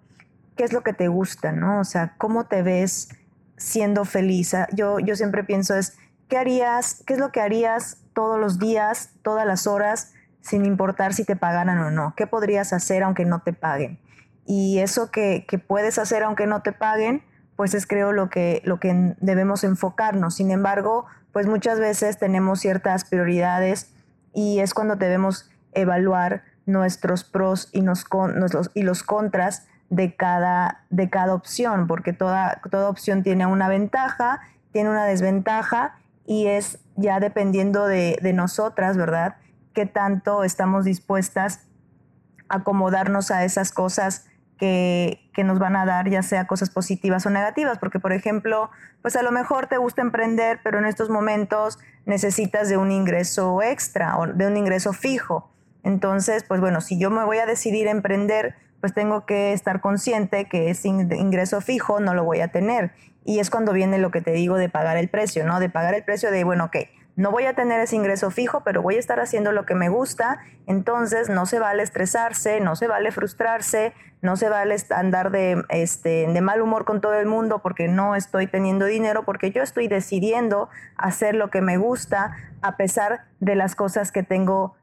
qué 0.55 0.63
es 0.63 0.73
lo 0.73 0.81
que 0.81 0.93
te 0.93 1.07
gusta, 1.07 1.51
¿no? 1.51 1.79
O 1.79 1.83
sea, 1.83 2.15
cómo 2.17 2.45
te 2.45 2.61
ves 2.61 3.09
siendo 3.57 4.05
feliz. 4.05 4.53
Ah, 4.53 4.67
yo, 4.73 4.99
yo 4.99 5.15
siempre 5.15 5.43
pienso 5.43 5.75
es, 5.75 5.97
¿qué 6.27 6.37
harías? 6.37 7.03
¿Qué 7.05 7.13
es 7.13 7.19
lo 7.19 7.31
que 7.31 7.41
harías 7.41 7.97
todos 8.13 8.39
los 8.39 8.59
días, 8.59 9.11
todas 9.23 9.45
las 9.45 9.67
horas, 9.67 10.13
sin 10.41 10.65
importar 10.65 11.13
si 11.13 11.23
te 11.23 11.35
pagaran 11.35 11.79
o 11.79 11.91
no? 11.91 12.13
¿Qué 12.15 12.27
podrías 12.27 12.73
hacer 12.73 13.03
aunque 13.03 13.25
no 13.25 13.41
te 13.41 13.53
paguen? 13.53 13.99
Y 14.45 14.79
eso 14.79 15.09
que, 15.09 15.45
que 15.47 15.57
puedes 15.57 15.97
hacer 15.97 16.23
aunque 16.23 16.47
no 16.47 16.61
te 16.61 16.73
paguen, 16.73 17.23
pues 17.55 17.73
es 17.73 17.87
creo 17.87 18.11
lo 18.11 18.29
que, 18.29 18.61
lo 18.65 18.79
que 18.79 19.15
debemos 19.19 19.63
enfocarnos. 19.63 20.35
Sin 20.35 20.51
embargo, 20.51 21.05
pues 21.31 21.47
muchas 21.47 21.79
veces 21.79 22.17
tenemos 22.17 22.59
ciertas 22.59 23.05
prioridades 23.05 23.93
y 24.33 24.59
es 24.59 24.73
cuando 24.73 24.95
debemos 24.95 25.49
evaluar 25.73 26.43
nuestros 26.65 27.23
pros 27.23 27.69
y, 27.71 27.81
nos, 27.81 28.05
y 28.73 28.83
los 28.83 29.03
contras 29.03 29.67
de 29.89 30.15
cada, 30.15 30.85
de 30.89 31.09
cada 31.09 31.33
opción, 31.33 31.87
porque 31.87 32.13
toda, 32.13 32.61
toda 32.69 32.89
opción 32.89 33.23
tiene 33.23 33.45
una 33.45 33.67
ventaja, 33.67 34.41
tiene 34.71 34.89
una 34.89 35.05
desventaja 35.05 35.95
y 36.25 36.47
es 36.47 36.79
ya 36.95 37.19
dependiendo 37.19 37.85
de, 37.85 38.17
de 38.21 38.33
nosotras, 38.33 38.97
¿verdad? 38.97 39.35
Qué 39.73 39.85
tanto 39.85 40.43
estamos 40.43 40.85
dispuestas 40.85 41.67
a 42.49 42.57
acomodarnos 42.57 43.29
a 43.31 43.43
esas 43.43 43.71
cosas 43.71 44.25
que, 44.57 45.29
que, 45.33 45.43
nos 45.43 45.59
van 45.59 45.75
a 45.75 45.85
dar, 45.85 46.09
ya 46.09 46.21
sea 46.21 46.47
cosas 46.47 46.69
positivas 46.69 47.25
o 47.25 47.29
negativas, 47.29 47.79
porque 47.79 47.99
por 47.99 48.13
ejemplo, 48.13 48.69
pues 49.01 49.15
a 49.15 49.23
lo 49.23 49.31
mejor 49.31 49.67
te 49.67 49.77
gusta 49.77 50.01
emprender, 50.01 50.59
pero 50.63 50.79
en 50.79 50.85
estos 50.85 51.09
momentos 51.09 51.79
necesitas 52.05 52.69
de 52.69 52.77
un 52.77 52.91
ingreso 52.91 53.61
extra 53.61 54.17
o 54.17 54.27
de 54.27 54.47
un 54.47 54.57
ingreso 54.57 54.93
fijo. 54.93 55.52
Entonces, 55.83 56.43
pues 56.43 56.61
bueno, 56.61 56.81
si 56.81 56.97
yo 56.97 57.09
me 57.09 57.23
voy 57.23 57.37
a 57.37 57.45
decidir 57.45 57.87
emprender, 57.87 58.55
pues 58.79 58.93
tengo 58.93 59.25
que 59.25 59.53
estar 59.53 59.81
consciente 59.81 60.45
que 60.45 60.69
ese 60.69 60.89
ingreso 60.89 61.61
fijo 61.61 61.99
no 61.99 62.13
lo 62.13 62.23
voy 62.23 62.41
a 62.41 62.49
tener. 62.49 62.91
Y 63.25 63.39
es 63.39 63.49
cuando 63.49 63.71
viene 63.71 63.97
lo 63.97 64.11
que 64.11 64.21
te 64.21 64.31
digo 64.31 64.57
de 64.57 64.69
pagar 64.69 64.97
el 64.97 65.09
precio, 65.09 65.45
¿no? 65.45 65.59
De 65.59 65.69
pagar 65.69 65.93
el 65.93 66.03
precio 66.03 66.31
de, 66.31 66.43
bueno, 66.43 66.65
ok, 66.65 66.77
no 67.15 67.31
voy 67.31 67.45
a 67.45 67.53
tener 67.53 67.79
ese 67.79 67.95
ingreso 67.95 68.31
fijo, 68.31 68.61
pero 68.63 68.81
voy 68.81 68.95
a 68.95 68.99
estar 68.99 69.19
haciendo 69.19 69.51
lo 69.51 69.65
que 69.65 69.75
me 69.75 69.87
gusta, 69.89 70.39
entonces 70.65 71.29
no 71.29 71.45
se 71.45 71.59
vale 71.59 71.83
estresarse, 71.83 72.59
no 72.59 72.75
se 72.75 72.87
vale 72.87 73.11
frustrarse, 73.11 73.93
no 74.21 74.35
se 74.35 74.49
vale 74.49 74.75
andar 74.89 75.29
de, 75.29 75.63
este, 75.69 76.27
de 76.27 76.41
mal 76.41 76.61
humor 76.61 76.85
con 76.85 77.01
todo 77.01 77.13
el 77.13 77.27
mundo 77.27 77.59
porque 77.59 77.87
no 77.87 78.15
estoy 78.15 78.47
teniendo 78.47 78.85
dinero, 78.85 79.25
porque 79.25 79.51
yo 79.51 79.61
estoy 79.61 79.87
decidiendo 79.87 80.69
hacer 80.97 81.35
lo 81.35 81.49
que 81.51 81.61
me 81.61 81.77
gusta 81.77 82.35
a 82.61 82.77
pesar 82.77 83.25
de 83.39 83.55
las 83.55 83.75
cosas 83.75 84.11
que 84.11 84.23
tengo 84.23 84.75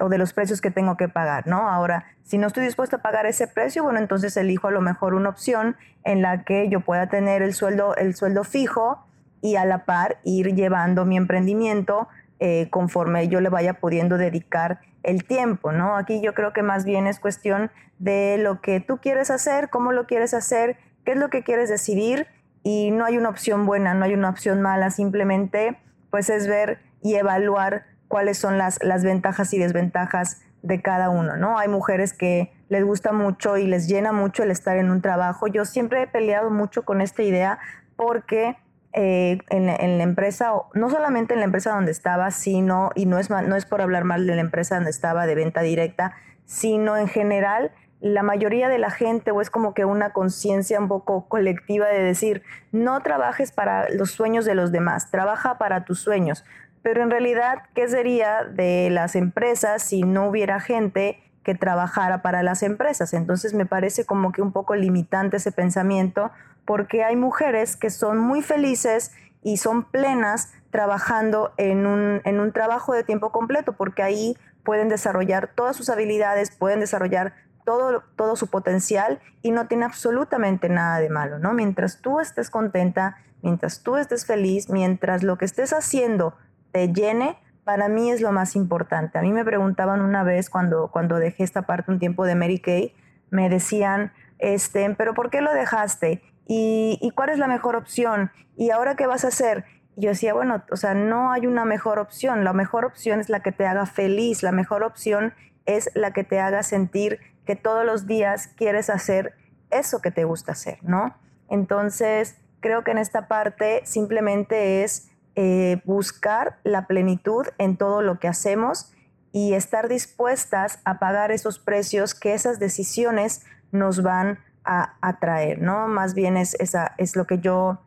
o 0.00 0.08
de 0.08 0.18
los 0.18 0.32
precios 0.32 0.60
que 0.60 0.70
tengo 0.70 0.96
que 0.96 1.08
pagar, 1.08 1.46
¿no? 1.46 1.68
Ahora, 1.68 2.04
si 2.22 2.38
no 2.38 2.46
estoy 2.46 2.64
dispuesto 2.64 2.96
a 2.96 2.98
pagar 3.00 3.26
ese 3.26 3.46
precio, 3.46 3.82
bueno, 3.82 3.98
entonces 3.98 4.36
elijo 4.36 4.68
a 4.68 4.70
lo 4.70 4.80
mejor 4.80 5.14
una 5.14 5.28
opción 5.28 5.76
en 6.04 6.22
la 6.22 6.44
que 6.44 6.68
yo 6.68 6.80
pueda 6.80 7.08
tener 7.08 7.42
el 7.42 7.54
sueldo, 7.54 7.96
el 7.96 8.14
sueldo 8.14 8.44
fijo, 8.44 9.04
y 9.40 9.56
a 9.56 9.64
la 9.64 9.84
par 9.84 10.18
ir 10.24 10.54
llevando 10.54 11.04
mi 11.04 11.16
emprendimiento 11.16 12.08
eh, 12.40 12.68
conforme 12.70 13.28
yo 13.28 13.40
le 13.40 13.48
vaya 13.48 13.74
pudiendo 13.74 14.16
dedicar 14.16 14.80
el 15.02 15.24
tiempo, 15.24 15.72
¿no? 15.72 15.96
Aquí 15.96 16.20
yo 16.20 16.34
creo 16.34 16.52
que 16.52 16.62
más 16.62 16.84
bien 16.84 17.06
es 17.06 17.18
cuestión 17.18 17.70
de 17.98 18.36
lo 18.38 18.60
que 18.60 18.80
tú 18.80 18.98
quieres 18.98 19.30
hacer, 19.30 19.70
cómo 19.70 19.92
lo 19.92 20.06
quieres 20.06 20.34
hacer, 20.34 20.76
qué 21.04 21.12
es 21.12 21.18
lo 21.18 21.30
que 21.30 21.42
quieres 21.42 21.68
decidir 21.68 22.26
y 22.62 22.90
no 22.90 23.04
hay 23.04 23.16
una 23.16 23.28
opción 23.28 23.66
buena, 23.66 23.94
no 23.94 24.04
hay 24.04 24.14
una 24.14 24.28
opción 24.28 24.60
mala, 24.60 24.90
simplemente 24.90 25.78
pues 26.10 26.30
es 26.30 26.46
ver 26.46 26.78
y 27.02 27.14
evaluar 27.14 27.84
cuáles 28.08 28.38
son 28.38 28.58
las, 28.58 28.82
las 28.82 29.04
ventajas 29.04 29.52
y 29.54 29.58
desventajas 29.58 30.40
de 30.62 30.82
cada 30.82 31.10
uno, 31.10 31.36
¿no? 31.36 31.58
Hay 31.58 31.68
mujeres 31.68 32.12
que 32.12 32.52
les 32.68 32.84
gusta 32.84 33.12
mucho 33.12 33.56
y 33.56 33.66
les 33.66 33.88
llena 33.88 34.12
mucho 34.12 34.42
el 34.42 34.50
estar 34.50 34.76
en 34.76 34.90
un 34.90 35.00
trabajo. 35.00 35.46
Yo 35.46 35.64
siempre 35.64 36.02
he 36.02 36.06
peleado 36.06 36.50
mucho 36.50 36.84
con 36.84 37.00
esta 37.00 37.22
idea 37.22 37.58
porque 37.96 38.56
eh, 38.92 39.38
en, 39.50 39.66
la 39.66 40.02
empresa, 40.02 40.52
no 40.74 40.90
solamente 40.90 41.34
en 41.34 41.40
la 41.40 41.46
empresa 41.46 41.72
donde 41.72 41.92
estaba, 41.92 42.30
sino, 42.30 42.90
y 42.94 43.06
no 43.06 43.18
es, 43.18 43.30
no 43.30 43.54
es 43.54 43.66
por 43.66 43.82
hablar 43.82 44.04
mal 44.04 44.26
de 44.26 44.34
la 44.34 44.40
empresa 44.40 44.76
donde 44.76 44.90
estaba 44.90 45.26
de 45.26 45.34
venta 45.34 45.60
directa, 45.62 46.14
sino 46.46 46.96
en 46.96 47.06
general, 47.06 47.70
la 48.00 48.22
mayoría 48.22 48.68
de 48.68 48.78
la 48.78 48.90
gente, 48.90 49.30
o 49.30 49.40
es 49.40 49.50
como 49.50 49.74
que 49.74 49.84
una 49.84 50.12
conciencia 50.12 50.78
un 50.78 50.88
poco 50.88 51.28
colectiva 51.28 51.86
de 51.88 52.02
decir, 52.02 52.42
no 52.72 53.00
trabajes 53.02 53.52
para 53.52 53.88
los 53.90 54.12
sueños 54.12 54.44
de 54.44 54.54
los 54.54 54.72
demás, 54.72 55.10
trabaja 55.10 55.58
para 55.58 55.84
tus 55.84 56.00
sueños. 56.00 56.44
Pero 56.82 57.02
en 57.02 57.10
realidad, 57.10 57.62
¿qué 57.74 57.88
sería 57.88 58.44
de 58.44 58.88
las 58.90 59.16
empresas 59.16 59.82
si 59.82 60.02
no 60.02 60.28
hubiera 60.28 60.60
gente 60.60 61.22
que 61.42 61.54
trabajara 61.54 62.22
para 62.22 62.42
las 62.42 62.62
empresas? 62.62 63.14
Entonces 63.14 63.54
me 63.54 63.66
parece 63.66 64.04
como 64.04 64.32
que 64.32 64.42
un 64.42 64.52
poco 64.52 64.74
limitante 64.74 65.38
ese 65.38 65.52
pensamiento 65.52 66.30
porque 66.64 67.02
hay 67.02 67.16
mujeres 67.16 67.76
que 67.76 67.90
son 67.90 68.18
muy 68.18 68.42
felices 68.42 69.12
y 69.42 69.56
son 69.56 69.84
plenas 69.84 70.52
trabajando 70.70 71.52
en 71.56 71.86
un, 71.86 72.20
en 72.24 72.40
un 72.40 72.52
trabajo 72.52 72.92
de 72.92 73.04
tiempo 73.04 73.32
completo, 73.32 73.72
porque 73.72 74.02
ahí 74.02 74.36
pueden 74.64 74.90
desarrollar 74.90 75.50
todas 75.54 75.76
sus 75.76 75.88
habilidades, 75.88 76.54
pueden 76.54 76.80
desarrollar 76.80 77.32
todo, 77.64 78.02
todo 78.16 78.36
su 78.36 78.48
potencial 78.48 79.20
y 79.40 79.50
no 79.50 79.66
tiene 79.66 79.86
absolutamente 79.86 80.68
nada 80.68 81.00
de 81.00 81.08
malo, 81.08 81.38
¿no? 81.38 81.54
Mientras 81.54 82.02
tú 82.02 82.20
estés 82.20 82.50
contenta, 82.50 83.16
mientras 83.42 83.82
tú 83.82 83.96
estés 83.96 84.26
feliz, 84.26 84.68
mientras 84.68 85.22
lo 85.22 85.38
que 85.38 85.46
estés 85.46 85.72
haciendo 85.72 86.34
te 86.72 86.92
llene, 86.92 87.38
para 87.64 87.88
mí 87.88 88.10
es 88.10 88.20
lo 88.20 88.32
más 88.32 88.56
importante. 88.56 89.18
A 89.18 89.22
mí 89.22 89.32
me 89.32 89.44
preguntaban 89.44 90.00
una 90.00 90.22
vez 90.22 90.48
cuando, 90.48 90.88
cuando 90.90 91.16
dejé 91.16 91.44
esta 91.44 91.62
parte 91.62 91.90
un 91.90 91.98
tiempo 91.98 92.24
de 92.24 92.34
Mary 92.34 92.60
Kay, 92.60 92.94
me 93.30 93.48
decían, 93.48 94.12
este, 94.38 94.94
pero 94.96 95.14
¿por 95.14 95.30
qué 95.30 95.40
lo 95.40 95.52
dejaste? 95.52 96.22
¿Y, 96.46 97.12
cuál 97.14 97.28
es 97.28 97.38
la 97.38 97.46
mejor 97.46 97.76
opción? 97.76 98.30
¿Y 98.56 98.70
ahora 98.70 98.96
qué 98.96 99.06
vas 99.06 99.24
a 99.24 99.28
hacer? 99.28 99.64
yo 99.96 100.10
decía, 100.10 100.32
bueno, 100.32 100.62
o 100.70 100.76
sea, 100.76 100.94
no 100.94 101.32
hay 101.32 101.48
una 101.48 101.64
mejor 101.64 101.98
opción. 101.98 102.44
La 102.44 102.52
mejor 102.52 102.84
opción 102.84 103.18
es 103.18 103.28
la 103.28 103.40
que 103.40 103.50
te 103.50 103.66
haga 103.66 103.84
feliz. 103.84 104.44
La 104.44 104.52
mejor 104.52 104.84
opción 104.84 105.34
es 105.66 105.90
la 105.94 106.12
que 106.12 106.22
te 106.22 106.38
haga 106.38 106.62
sentir 106.62 107.18
que 107.44 107.56
todos 107.56 107.84
los 107.84 108.06
días 108.06 108.46
quieres 108.46 108.90
hacer 108.90 109.34
eso 109.70 110.00
que 110.00 110.12
te 110.12 110.22
gusta 110.22 110.52
hacer, 110.52 110.78
¿no? 110.82 111.16
Entonces, 111.50 112.38
creo 112.60 112.84
que 112.84 112.92
en 112.92 112.98
esta 112.98 113.26
parte 113.26 113.80
simplemente 113.84 114.84
es 114.84 115.07
eh, 115.40 115.80
buscar 115.84 116.58
la 116.64 116.88
plenitud 116.88 117.46
en 117.58 117.76
todo 117.76 118.02
lo 118.02 118.18
que 118.18 118.26
hacemos 118.26 118.90
y 119.30 119.54
estar 119.54 119.86
dispuestas 119.86 120.80
a 120.84 120.98
pagar 120.98 121.30
esos 121.30 121.60
precios 121.60 122.16
que 122.16 122.34
esas 122.34 122.58
decisiones 122.58 123.44
nos 123.70 124.02
van 124.02 124.40
a 124.64 124.96
atraer, 125.00 125.62
¿no? 125.62 125.86
Más 125.86 126.14
bien 126.14 126.36
es, 126.36 126.54
esa, 126.54 126.92
es 126.98 127.14
lo 127.14 127.28
que 127.28 127.38
yo, 127.38 127.78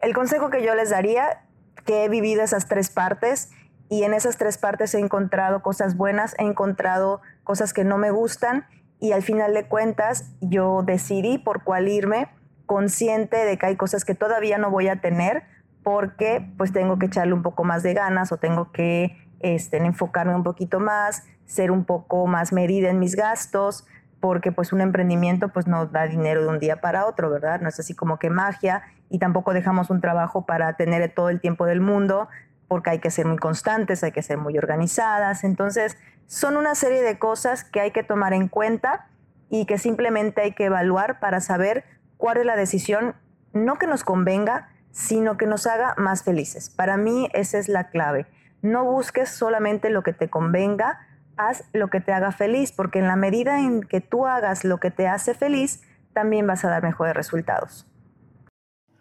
el 0.00 0.14
consejo 0.14 0.48
que 0.48 0.62
yo 0.62 0.76
les 0.76 0.90
daría, 0.90 1.42
que 1.84 2.04
he 2.04 2.08
vivido 2.08 2.44
esas 2.44 2.68
tres 2.68 2.88
partes 2.88 3.50
y 3.88 4.04
en 4.04 4.14
esas 4.14 4.36
tres 4.36 4.56
partes 4.56 4.94
he 4.94 5.00
encontrado 5.00 5.60
cosas 5.60 5.96
buenas, 5.96 6.36
he 6.38 6.44
encontrado 6.44 7.20
cosas 7.42 7.72
que 7.72 7.82
no 7.82 7.98
me 7.98 8.12
gustan 8.12 8.64
y 9.00 9.10
al 9.10 9.24
final 9.24 9.54
de 9.54 9.66
cuentas 9.66 10.30
yo 10.40 10.84
decidí 10.84 11.38
por 11.38 11.64
cuál 11.64 11.88
irme, 11.88 12.28
consciente 12.66 13.38
de 13.38 13.58
que 13.58 13.66
hay 13.66 13.74
cosas 13.74 14.04
que 14.04 14.14
todavía 14.14 14.56
no 14.56 14.70
voy 14.70 14.86
a 14.86 15.00
tener 15.00 15.50
porque 15.82 16.52
pues 16.56 16.72
tengo 16.72 16.98
que 16.98 17.06
echarle 17.06 17.34
un 17.34 17.42
poco 17.42 17.64
más 17.64 17.82
de 17.82 17.94
ganas 17.94 18.32
o 18.32 18.36
tengo 18.36 18.72
que 18.72 19.16
este, 19.40 19.78
enfocarme 19.78 20.34
un 20.34 20.44
poquito 20.44 20.80
más, 20.80 21.24
ser 21.44 21.70
un 21.70 21.84
poco 21.84 22.26
más 22.26 22.52
medida 22.52 22.90
en 22.90 22.98
mis 22.98 23.16
gastos, 23.16 23.86
porque 24.20 24.52
pues 24.52 24.72
un 24.72 24.80
emprendimiento 24.80 25.48
pues 25.48 25.66
no 25.66 25.86
da 25.86 26.06
dinero 26.06 26.42
de 26.42 26.48
un 26.48 26.60
día 26.60 26.80
para 26.80 27.06
otro, 27.06 27.28
¿verdad? 27.28 27.60
No 27.60 27.68
es 27.68 27.80
así 27.80 27.94
como 27.94 28.18
que 28.18 28.30
magia 28.30 28.82
y 29.10 29.18
tampoco 29.18 29.52
dejamos 29.52 29.90
un 29.90 30.00
trabajo 30.00 30.46
para 30.46 30.76
tener 30.76 31.12
todo 31.12 31.28
el 31.28 31.40
tiempo 31.40 31.66
del 31.66 31.80
mundo 31.80 32.28
porque 32.68 32.90
hay 32.90 33.00
que 33.00 33.10
ser 33.10 33.26
muy 33.26 33.36
constantes, 33.36 34.02
hay 34.04 34.12
que 34.12 34.22
ser 34.22 34.38
muy 34.38 34.56
organizadas. 34.56 35.44
Entonces, 35.44 35.98
son 36.26 36.56
una 36.56 36.74
serie 36.74 37.02
de 37.02 37.18
cosas 37.18 37.64
que 37.64 37.80
hay 37.80 37.90
que 37.90 38.02
tomar 38.04 38.32
en 38.32 38.48
cuenta 38.48 39.08
y 39.50 39.66
que 39.66 39.76
simplemente 39.76 40.40
hay 40.40 40.52
que 40.52 40.66
evaluar 40.66 41.20
para 41.20 41.40
saber 41.40 41.84
cuál 42.16 42.38
es 42.38 42.46
la 42.46 42.56
decisión, 42.56 43.14
no 43.52 43.74
que 43.74 43.86
nos 43.86 44.04
convenga, 44.04 44.70
sino 44.92 45.36
que 45.36 45.46
nos 45.46 45.66
haga 45.66 45.94
más 45.96 46.22
felices. 46.22 46.70
Para 46.70 46.96
mí 46.96 47.28
esa 47.32 47.58
es 47.58 47.68
la 47.68 47.90
clave. 47.90 48.26
No 48.60 48.84
busques 48.84 49.30
solamente 49.30 49.90
lo 49.90 50.02
que 50.02 50.12
te 50.12 50.30
convenga, 50.30 51.00
haz 51.36 51.64
lo 51.72 51.88
que 51.88 52.00
te 52.00 52.12
haga 52.12 52.30
feliz, 52.30 52.72
porque 52.72 53.00
en 53.00 53.08
la 53.08 53.16
medida 53.16 53.58
en 53.58 53.82
que 53.82 54.00
tú 54.00 54.26
hagas 54.26 54.64
lo 54.64 54.78
que 54.78 54.90
te 54.90 55.08
hace 55.08 55.34
feliz, 55.34 55.82
también 56.12 56.46
vas 56.46 56.64
a 56.64 56.68
dar 56.68 56.82
mejores 56.82 57.14
resultados. 57.14 57.86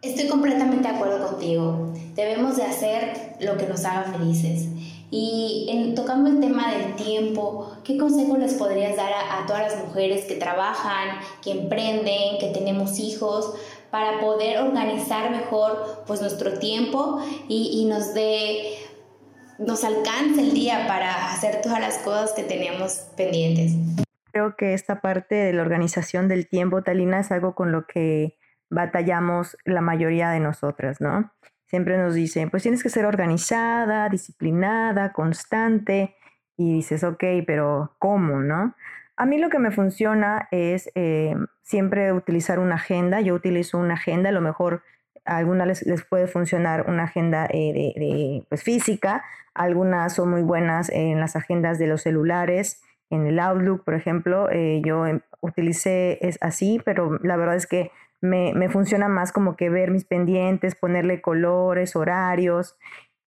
Estoy 0.01 0.27
completamente 0.27 0.87
de 0.89 0.95
acuerdo 0.95 1.27
contigo. 1.27 1.93
Debemos 2.15 2.57
de 2.57 2.63
hacer 2.63 3.35
lo 3.39 3.55
que 3.57 3.67
nos 3.67 3.85
haga 3.85 4.11
felices. 4.11 4.67
Y 5.13 5.93
tocando 5.95 6.29
el 6.29 6.39
tema 6.39 6.71
del 6.71 6.95
tiempo, 6.95 7.69
¿qué 7.83 7.97
consejo 7.97 8.37
les 8.37 8.53
podrías 8.53 8.95
dar 8.95 9.11
a, 9.11 9.45
todas 9.45 9.73
las 9.73 9.85
mujeres 9.85 10.23
que 10.25 10.35
trabajan, 10.35 11.19
que 11.43 11.51
emprenden, 11.51 12.39
que 12.39 12.51
tenemos 12.53 12.97
hijos, 12.97 13.53
para 13.91 14.19
poder 14.19 14.59
organizar 14.59 15.29
mejor 15.29 16.03
pues 16.07 16.21
nuestro 16.21 16.57
tiempo 16.57 17.21
y, 17.47 17.81
y 17.81 17.85
nos 17.85 18.13
dé 18.13 18.77
nos 19.59 19.83
alcance 19.83 20.41
el 20.41 20.53
día 20.53 20.87
para 20.87 21.31
hacer 21.31 21.61
todas 21.61 21.79
las 21.79 21.99
cosas 21.99 22.33
que 22.33 22.43
teníamos 22.43 23.11
pendientes. 23.15 23.75
Creo 24.31 24.55
que 24.55 24.73
esta 24.73 25.01
parte 25.01 25.35
de 25.35 25.53
la 25.53 25.61
organización 25.61 26.27
del 26.27 26.47
tiempo, 26.47 26.81
Talina, 26.81 27.19
es 27.19 27.31
algo 27.31 27.53
con 27.53 27.71
lo 27.71 27.85
que 27.85 28.37
batallamos 28.69 29.57
la 29.65 29.81
mayoría 29.81 30.29
de 30.29 30.39
nosotras, 30.39 31.01
¿no? 31.01 31.31
Siempre 31.67 31.97
nos 31.97 32.15
dicen, 32.15 32.49
pues 32.49 32.63
tienes 32.63 32.81
que 32.81 32.89
ser 32.89 33.05
organizada, 33.05 34.09
disciplinada, 34.09 35.13
constante, 35.13 36.15
y 36.57 36.73
dices, 36.75 37.03
ok, 37.03 37.23
pero 37.45 37.95
¿cómo, 37.99 38.39
no? 38.39 38.75
A 39.21 39.27
mí 39.27 39.37
lo 39.37 39.49
que 39.49 39.59
me 39.59 39.69
funciona 39.69 40.47
es 40.49 40.89
eh, 40.95 41.35
siempre 41.61 42.11
utilizar 42.11 42.57
una 42.57 42.73
agenda. 42.73 43.21
Yo 43.21 43.35
utilizo 43.35 43.77
una 43.77 43.93
agenda, 43.93 44.29
a 44.29 44.31
lo 44.31 44.41
mejor 44.41 44.81
a 45.25 45.37
algunas 45.37 45.85
les, 45.85 46.03
puede 46.05 46.25
funcionar 46.25 46.89
una 46.89 47.03
agenda 47.03 47.45
eh, 47.45 47.93
de, 47.95 48.45
pues, 48.49 48.63
física, 48.63 49.23
algunas 49.53 50.15
son 50.15 50.31
muy 50.31 50.41
buenas 50.41 50.89
en 50.89 51.19
las 51.19 51.35
agendas 51.35 51.77
de 51.77 51.85
los 51.85 52.01
celulares, 52.01 52.81
en 53.11 53.27
el 53.27 53.37
Outlook, 53.37 53.83
por 53.83 53.93
ejemplo, 53.93 54.49
eh, 54.49 54.81
yo 54.83 55.05
em, 55.05 55.19
utilicé 55.39 56.17
es 56.27 56.39
así, 56.41 56.81
pero 56.83 57.19
la 57.21 57.37
verdad 57.37 57.57
es 57.57 57.67
que 57.67 57.91
me, 58.21 58.53
me, 58.55 58.69
funciona 58.69 59.07
más 59.07 59.31
como 59.31 59.55
que 59.55 59.69
ver 59.69 59.91
mis 59.91 60.05
pendientes, 60.05 60.73
ponerle 60.73 61.21
colores, 61.21 61.95
horarios. 61.95 62.75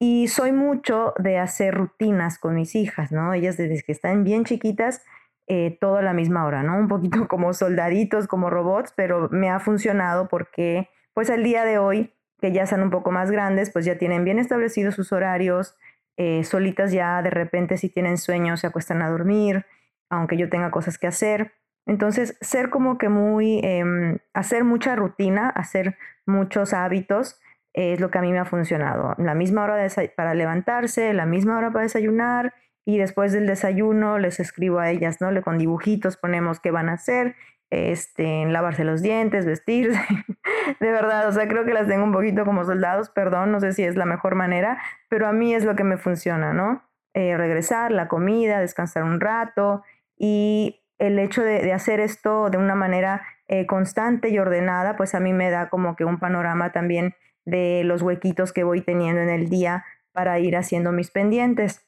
Y 0.00 0.26
soy 0.26 0.50
mucho 0.50 1.14
de 1.20 1.38
hacer 1.38 1.72
rutinas 1.72 2.40
con 2.40 2.56
mis 2.56 2.74
hijas, 2.74 3.12
¿no? 3.12 3.32
Ellas 3.32 3.56
desde 3.56 3.80
que 3.84 3.92
están 3.92 4.24
bien 4.24 4.44
chiquitas, 4.44 5.04
eh, 5.46 5.76
todo 5.80 5.96
a 5.96 6.02
la 6.02 6.14
misma 6.14 6.46
hora, 6.46 6.62
¿no? 6.62 6.78
Un 6.78 6.88
poquito 6.88 7.26
como 7.28 7.52
soldaditos, 7.52 8.26
como 8.26 8.50
robots, 8.50 8.92
pero 8.96 9.28
me 9.30 9.50
ha 9.50 9.60
funcionado 9.60 10.28
porque 10.28 10.88
pues 11.12 11.30
al 11.30 11.44
día 11.44 11.64
de 11.64 11.78
hoy, 11.78 12.12
que 12.40 12.52
ya 12.52 12.66
son 12.66 12.82
un 12.82 12.90
poco 12.90 13.10
más 13.12 13.30
grandes, 13.30 13.70
pues 13.70 13.84
ya 13.84 13.98
tienen 13.98 14.24
bien 14.24 14.38
establecidos 14.38 14.94
sus 14.94 15.12
horarios, 15.12 15.76
eh, 16.16 16.44
solitas 16.44 16.92
ya 16.92 17.22
de 17.22 17.30
repente 17.30 17.76
si 17.76 17.88
tienen 17.88 18.18
sueños 18.18 18.60
se 18.60 18.66
acuestan 18.66 19.02
a 19.02 19.10
dormir, 19.10 19.66
aunque 20.10 20.36
yo 20.36 20.48
tenga 20.48 20.70
cosas 20.70 20.98
que 20.98 21.06
hacer. 21.06 21.52
Entonces, 21.86 22.36
ser 22.40 22.70
como 22.70 22.98
que 22.98 23.08
muy, 23.08 23.60
em, 23.62 24.18
hacer 24.32 24.64
mucha 24.64 24.96
rutina, 24.96 25.48
hacer 25.50 25.96
muchos 26.26 26.72
hábitos, 26.72 27.40
es 27.74 28.00
lo 28.00 28.10
que 28.10 28.18
a 28.18 28.22
mí 28.22 28.32
me 28.32 28.38
ha 28.38 28.44
funcionado. 28.44 29.14
La 29.18 29.34
misma 29.34 29.64
hora 29.64 29.86
para 30.16 30.34
levantarse, 30.34 31.12
la 31.12 31.26
misma 31.26 31.58
hora 31.58 31.70
para 31.70 31.82
desayunar 31.82 32.54
y 32.84 32.98
después 32.98 33.32
del 33.32 33.46
desayuno 33.46 34.18
les 34.18 34.40
escribo 34.40 34.78
a 34.78 34.90
ellas, 34.90 35.20
¿no? 35.20 35.30
Le 35.30 35.42
con 35.42 35.58
dibujitos 35.58 36.16
ponemos 36.16 36.60
qué 36.60 36.70
van 36.70 36.88
a 36.88 36.94
hacer, 36.94 37.34
este, 37.70 38.46
lavarse 38.46 38.84
los 38.84 39.02
dientes, 39.02 39.46
vestirse. 39.46 39.98
de 40.80 40.90
verdad, 40.90 41.28
o 41.28 41.32
sea, 41.32 41.48
creo 41.48 41.64
que 41.64 41.72
las 41.72 41.88
tengo 41.88 42.04
un 42.04 42.12
poquito 42.12 42.44
como 42.44 42.64
soldados, 42.64 43.10
perdón, 43.10 43.52
no 43.52 43.60
sé 43.60 43.72
si 43.72 43.84
es 43.84 43.96
la 43.96 44.04
mejor 44.04 44.34
manera, 44.34 44.78
pero 45.08 45.26
a 45.26 45.32
mí 45.32 45.54
es 45.54 45.64
lo 45.64 45.76
que 45.76 45.84
me 45.84 45.96
funciona, 45.96 46.52
¿no? 46.52 46.82
Eh, 47.14 47.36
regresar, 47.36 47.92
la 47.92 48.08
comida, 48.08 48.60
descansar 48.60 49.04
un 49.04 49.20
rato 49.20 49.82
y 50.16 50.82
el 50.98 51.18
hecho 51.18 51.42
de, 51.42 51.72
hacer 51.72 52.00
esto 52.00 52.50
de 52.50 52.58
una 52.58 52.74
manera 52.74 53.22
eh, 53.48 53.66
constante 53.66 54.30
y 54.30 54.38
ordenada, 54.38 54.96
pues 54.96 55.14
a 55.14 55.20
mí 55.20 55.32
me 55.32 55.50
da 55.50 55.68
como 55.68 55.96
que 55.96 56.04
un 56.04 56.18
panorama 56.18 56.72
también 56.72 57.14
de 57.44 57.82
los 57.84 58.02
huequitos 58.02 58.52
que 58.52 58.64
voy 58.64 58.80
teniendo 58.80 59.20
en 59.20 59.28
el 59.28 59.48
día 59.48 59.84
para 60.12 60.38
ir 60.38 60.56
haciendo 60.56 60.92
mis 60.92 61.10
pendientes. 61.10 61.86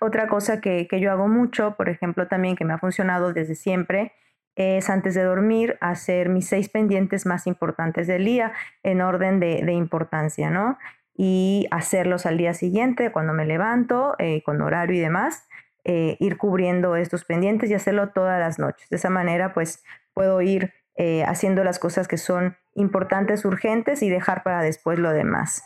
Otra 0.00 0.28
cosa 0.28 0.60
que, 0.60 0.88
yo 0.90 1.10
hago 1.10 1.28
mucho, 1.28 1.74
por 1.76 1.88
ejemplo, 1.88 2.28
también 2.28 2.56
que 2.56 2.64
me 2.64 2.74
ha 2.74 2.78
funcionado 2.78 3.32
desde 3.32 3.54
siempre, 3.54 4.12
es 4.54 4.90
antes 4.90 5.14
de 5.14 5.22
dormir 5.22 5.78
hacer 5.80 6.28
mis 6.28 6.46
seis 6.46 6.68
pendientes 6.68 7.24
más 7.24 7.46
importantes 7.46 8.06
del 8.06 8.24
día 8.24 8.52
en 8.82 9.00
orden 9.00 9.40
de, 9.40 9.72
importancia, 9.72 10.50
¿no? 10.50 10.78
Y 11.14 11.66
hacerlos 11.70 12.26
al 12.26 12.36
día 12.36 12.54
siguiente, 12.54 13.12
cuando 13.12 13.32
me 13.32 13.46
levanto, 13.46 14.14
eh, 14.18 14.42
con 14.42 14.60
horario 14.60 14.96
y 14.96 15.00
demás, 15.00 15.46
eh, 15.84 16.16
ir 16.20 16.36
cubriendo 16.36 16.96
estos 16.96 17.24
pendientes 17.24 17.70
y 17.70 17.74
hacerlo 17.74 18.10
todas 18.10 18.38
las 18.38 18.58
noches. 18.58 18.88
De 18.88 18.96
esa 18.96 19.10
manera, 19.10 19.52
pues 19.52 19.82
puedo 20.14 20.40
ir 20.40 20.72
eh, 20.96 21.24
haciendo 21.24 21.64
las 21.64 21.78
cosas 21.78 22.06
que 22.06 22.18
son 22.18 22.56
importantes, 22.74 23.44
urgentes 23.44 24.02
y 24.02 24.10
dejar 24.10 24.42
para 24.42 24.62
después 24.62 24.98
lo 24.98 25.12
demás. 25.12 25.64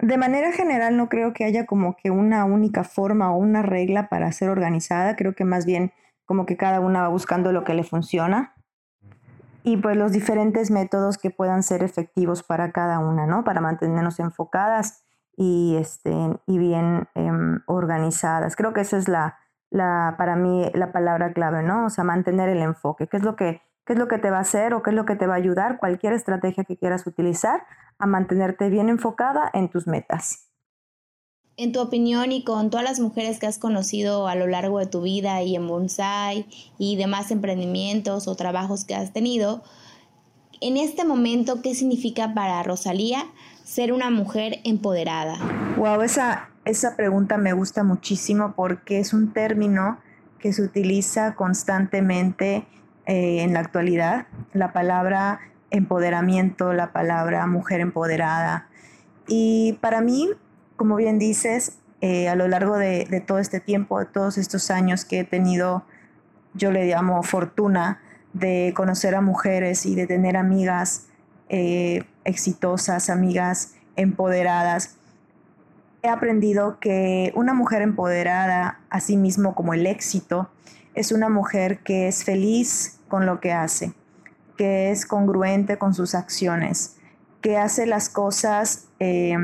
De 0.00 0.16
manera 0.16 0.52
general 0.52 0.96
no 0.96 1.08
creo 1.08 1.32
que 1.34 1.44
haya 1.44 1.66
como 1.66 1.94
que 1.96 2.10
una 2.10 2.44
única 2.44 2.84
forma 2.84 3.32
o 3.32 3.36
una 3.36 3.62
regla 3.62 4.08
para 4.08 4.32
ser 4.32 4.48
organizada, 4.48 5.14
creo 5.14 5.34
que 5.34 5.44
más 5.44 5.66
bien 5.66 5.92
como 6.24 6.46
que 6.46 6.56
cada 6.56 6.80
una 6.80 7.02
va 7.02 7.08
buscando 7.08 7.52
lo 7.52 7.64
que 7.64 7.74
le 7.74 7.84
funciona 7.84 8.54
y 9.62 9.76
pues 9.76 9.96
los 9.96 10.12
diferentes 10.12 10.70
métodos 10.70 11.18
que 11.18 11.30
puedan 11.30 11.62
ser 11.62 11.82
efectivos 11.82 12.42
para 12.42 12.72
cada 12.72 12.98
una, 12.98 13.26
¿no? 13.26 13.44
Para 13.44 13.60
mantenernos 13.60 14.20
enfocadas 14.20 15.04
y, 15.36 15.76
este, 15.78 16.14
y 16.46 16.58
bien 16.58 17.08
em, 17.14 17.60
organizadas. 17.66 18.56
Creo 18.56 18.72
que 18.72 18.80
esa 18.80 18.96
es 18.96 19.06
la, 19.06 19.38
la, 19.68 20.14
para 20.16 20.34
mí, 20.34 20.70
la 20.72 20.92
palabra 20.92 21.34
clave, 21.34 21.62
¿no? 21.62 21.84
O 21.86 21.90
sea, 21.90 22.04
mantener 22.04 22.48
el 22.48 22.62
enfoque. 22.62 23.06
¿Qué 23.06 23.18
es 23.18 23.22
lo 23.22 23.36
que 23.36 23.60
qué 23.90 23.94
es 23.94 23.98
lo 23.98 24.06
que 24.06 24.18
te 24.18 24.30
va 24.30 24.38
a 24.38 24.42
hacer 24.42 24.72
o 24.72 24.84
qué 24.84 24.90
es 24.90 24.96
lo 24.96 25.04
que 25.04 25.16
te 25.16 25.26
va 25.26 25.34
a 25.34 25.38
ayudar, 25.38 25.78
cualquier 25.78 26.12
estrategia 26.12 26.62
que 26.62 26.76
quieras 26.76 27.08
utilizar, 27.08 27.64
a 28.00 28.06
mantenerte 28.06 28.68
bien 28.68 28.88
enfocada 28.88 29.50
en 29.52 29.68
tus 29.68 29.86
metas. 29.86 30.46
En 31.56 31.72
tu 31.72 31.80
opinión 31.80 32.32
y 32.32 32.42
con 32.42 32.70
todas 32.70 32.84
las 32.84 33.00
mujeres 33.00 33.38
que 33.38 33.46
has 33.46 33.58
conocido 33.58 34.28
a 34.28 34.34
lo 34.34 34.46
largo 34.46 34.78
de 34.78 34.86
tu 34.86 35.02
vida 35.02 35.42
y 35.42 35.56
en 35.56 35.68
bonsai 35.68 36.46
y 36.78 36.96
demás 36.96 37.30
emprendimientos 37.30 38.28
o 38.28 38.34
trabajos 38.34 38.84
que 38.84 38.94
has 38.94 39.12
tenido, 39.12 39.62
en 40.62 40.76
este 40.76 41.04
momento, 41.04 41.62
¿qué 41.62 41.74
significa 41.74 42.34
para 42.34 42.62
Rosalía 42.62 43.24
ser 43.64 43.92
una 43.92 44.10
mujer 44.10 44.60
empoderada? 44.64 45.38
Wow, 45.76 46.02
esa, 46.02 46.50
esa 46.64 46.96
pregunta 46.96 47.38
me 47.38 47.52
gusta 47.52 47.82
muchísimo 47.82 48.54
porque 48.54 48.98
es 48.98 49.12
un 49.12 49.32
término 49.32 49.98
que 50.38 50.52
se 50.52 50.62
utiliza 50.62 51.34
constantemente 51.34 52.66
eh, 53.06 53.42
en 53.42 53.54
la 53.54 53.60
actualidad, 53.60 54.26
la 54.52 54.72
palabra 54.72 55.40
empoderamiento, 55.70 56.72
la 56.72 56.92
palabra 56.92 57.46
mujer 57.46 57.80
empoderada. 57.80 58.68
Y 59.26 59.78
para 59.80 60.00
mí, 60.00 60.28
como 60.76 60.96
bien 60.96 61.18
dices, 61.18 61.78
eh, 62.00 62.28
a 62.28 62.34
lo 62.34 62.48
largo 62.48 62.78
de, 62.78 63.22
todo 63.26 63.38
este 63.38 63.60
tiempo, 63.60 63.98
de 63.98 64.06
todos 64.06 64.38
estos 64.38 64.70
años 64.70 65.04
que 65.04 65.20
he 65.20 65.24
tenido, 65.24 65.84
yo 66.54 66.70
le 66.70 66.86
llamo 66.86 67.22
fortuna 67.22 68.00
de 68.32 68.72
conocer 68.74 69.14
a 69.14 69.20
mujeres 69.20 69.86
y 69.86 69.94
de 69.94 70.06
tener 70.06 70.36
amigas 70.36 71.06
eh, 71.48 72.04
exitosas, 72.24 73.10
amigas 73.10 73.74
empoderadas, 73.96 74.96
he 76.02 76.08
aprendido 76.08 76.78
que 76.80 77.32
una 77.34 77.54
mujer 77.54 77.82
empoderada, 77.82 78.80
así 78.88 79.16
mismo 79.16 79.54
como 79.54 79.74
el 79.74 79.86
éxito, 79.86 80.50
es 80.94 81.12
una 81.12 81.28
mujer 81.28 81.80
que 81.80 82.08
es 82.08 82.24
feliz 82.24 83.00
con 83.08 83.26
lo 83.26 83.40
que 83.40 83.52
hace, 83.52 83.92
que 84.60 84.90
es 84.90 85.06
congruente 85.06 85.78
con 85.78 85.94
sus 85.94 86.14
acciones, 86.14 86.98
que 87.40 87.56
hace 87.56 87.86
las 87.86 88.10
cosas 88.10 88.88
eh, 88.98 89.34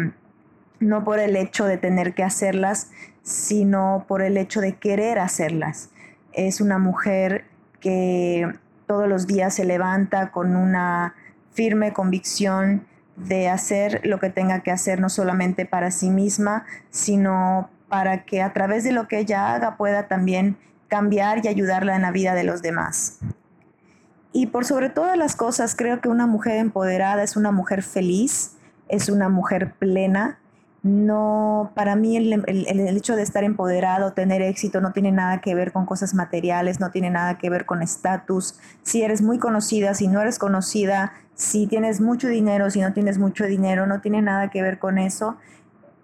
no 0.78 1.04
por 1.04 1.20
el 1.20 1.36
hecho 1.36 1.64
de 1.64 1.78
tener 1.78 2.12
que 2.12 2.22
hacerlas, 2.22 2.90
sino 3.22 4.04
por 4.06 4.20
el 4.20 4.36
hecho 4.36 4.60
de 4.60 4.74
querer 4.74 5.18
hacerlas. 5.18 5.88
Es 6.34 6.60
una 6.60 6.78
mujer 6.78 7.46
que 7.80 8.46
todos 8.86 9.08
los 9.08 9.26
días 9.26 9.54
se 9.54 9.64
levanta 9.64 10.32
con 10.32 10.54
una 10.54 11.14
firme 11.54 11.94
convicción 11.94 12.86
de 13.16 13.48
hacer 13.48 14.02
lo 14.04 14.20
que 14.20 14.28
tenga 14.28 14.60
que 14.60 14.70
hacer, 14.70 15.00
no 15.00 15.08
solamente 15.08 15.64
para 15.64 15.92
sí 15.92 16.10
misma, 16.10 16.66
sino 16.90 17.70
para 17.88 18.26
que 18.26 18.42
a 18.42 18.52
través 18.52 18.84
de 18.84 18.92
lo 18.92 19.08
que 19.08 19.20
ella 19.20 19.54
haga 19.54 19.78
pueda 19.78 20.08
también 20.08 20.58
cambiar 20.88 21.42
y 21.42 21.48
ayudarla 21.48 21.96
en 21.96 22.02
la 22.02 22.10
vida 22.10 22.34
de 22.34 22.44
los 22.44 22.60
demás. 22.60 23.18
Y 24.36 24.48
por 24.48 24.66
sobre 24.66 24.90
todas 24.90 25.16
las 25.16 25.34
cosas, 25.34 25.74
creo 25.74 26.02
que 26.02 26.10
una 26.10 26.26
mujer 26.26 26.58
empoderada 26.58 27.22
es 27.22 27.38
una 27.38 27.52
mujer 27.52 27.82
feliz, 27.82 28.54
es 28.86 29.08
una 29.08 29.30
mujer 29.30 29.72
plena. 29.78 30.38
No, 30.82 31.72
para 31.74 31.96
mí 31.96 32.18
el, 32.18 32.44
hecho 32.94 33.16
de 33.16 33.22
estar 33.22 33.44
empoderado, 33.44 34.12
tener 34.12 34.42
éxito, 34.42 34.82
no 34.82 34.92
tiene 34.92 35.10
nada 35.10 35.40
que 35.40 35.54
ver 35.54 35.72
con 35.72 35.86
cosas 35.86 36.12
materiales, 36.12 36.80
no 36.80 36.90
tiene 36.90 37.08
nada 37.08 37.38
que 37.38 37.48
ver 37.48 37.64
con 37.64 37.80
estatus. 37.80 38.58
Si 38.82 39.02
eres 39.02 39.22
muy 39.22 39.38
conocida, 39.38 39.94
si 39.94 40.06
no 40.06 40.20
eres 40.20 40.38
conocida, 40.38 41.14
si 41.34 41.66
tienes 41.66 42.02
mucho 42.02 42.28
dinero, 42.28 42.68
si 42.68 42.82
no 42.82 42.92
tienes 42.92 43.16
mucho 43.16 43.46
dinero, 43.46 43.86
no 43.86 44.02
tiene 44.02 44.20
nada 44.20 44.50
que 44.50 44.60
ver 44.60 44.78
con 44.78 44.98
eso. 44.98 45.38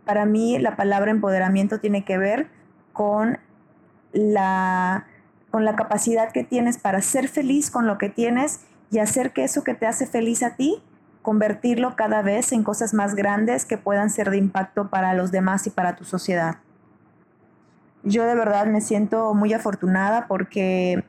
Para 0.07 0.25
mí 0.25 0.59
la 0.59 0.75
palabra 0.75 1.11
empoderamiento 1.11 1.81
tiene 1.81 2.07
que 2.07 2.16
ver 2.16 2.49
con 2.95 3.37
la, 4.14 5.05
con 5.53 5.67
la 5.67 5.77
capacidad 5.77 6.33
que 6.33 6.43
tienes 6.43 6.79
para 6.79 7.03
ser 7.03 7.29
feliz 7.29 7.71
con 7.71 7.87
lo 7.87 7.99
que 7.99 8.09
tienes 8.09 8.61
y 8.91 8.99
hacer 8.99 9.33
que 9.33 9.45
eso 9.45 9.62
que 9.62 9.75
te 9.75 9.87
hace 9.87 10.07
feliz 10.07 10.43
a 10.43 10.57
ti, 10.57 10.83
convertirlo 11.21 11.95
cada 11.95 12.23
vez 12.23 12.53
en 12.53 12.65
cosas 12.65 12.95
más 12.95 13.15
grandes 13.15 13.67
que 13.67 13.77
puedan 13.77 14.09
ser 14.09 14.31
de 14.31 14.38
impacto 14.38 14.88
para 14.88 15.12
los 15.12 15.31
demás 15.31 15.67
y 15.67 15.71
para 15.71 15.95
tu 15.95 16.05
sociedad. 16.05 16.57
Yo 18.03 18.25
de 18.25 18.35
verdad 18.35 18.67
me 18.67 18.81
siento 18.81 19.35
muy 19.35 19.53
afortunada 19.53 20.27
porque 20.27 21.05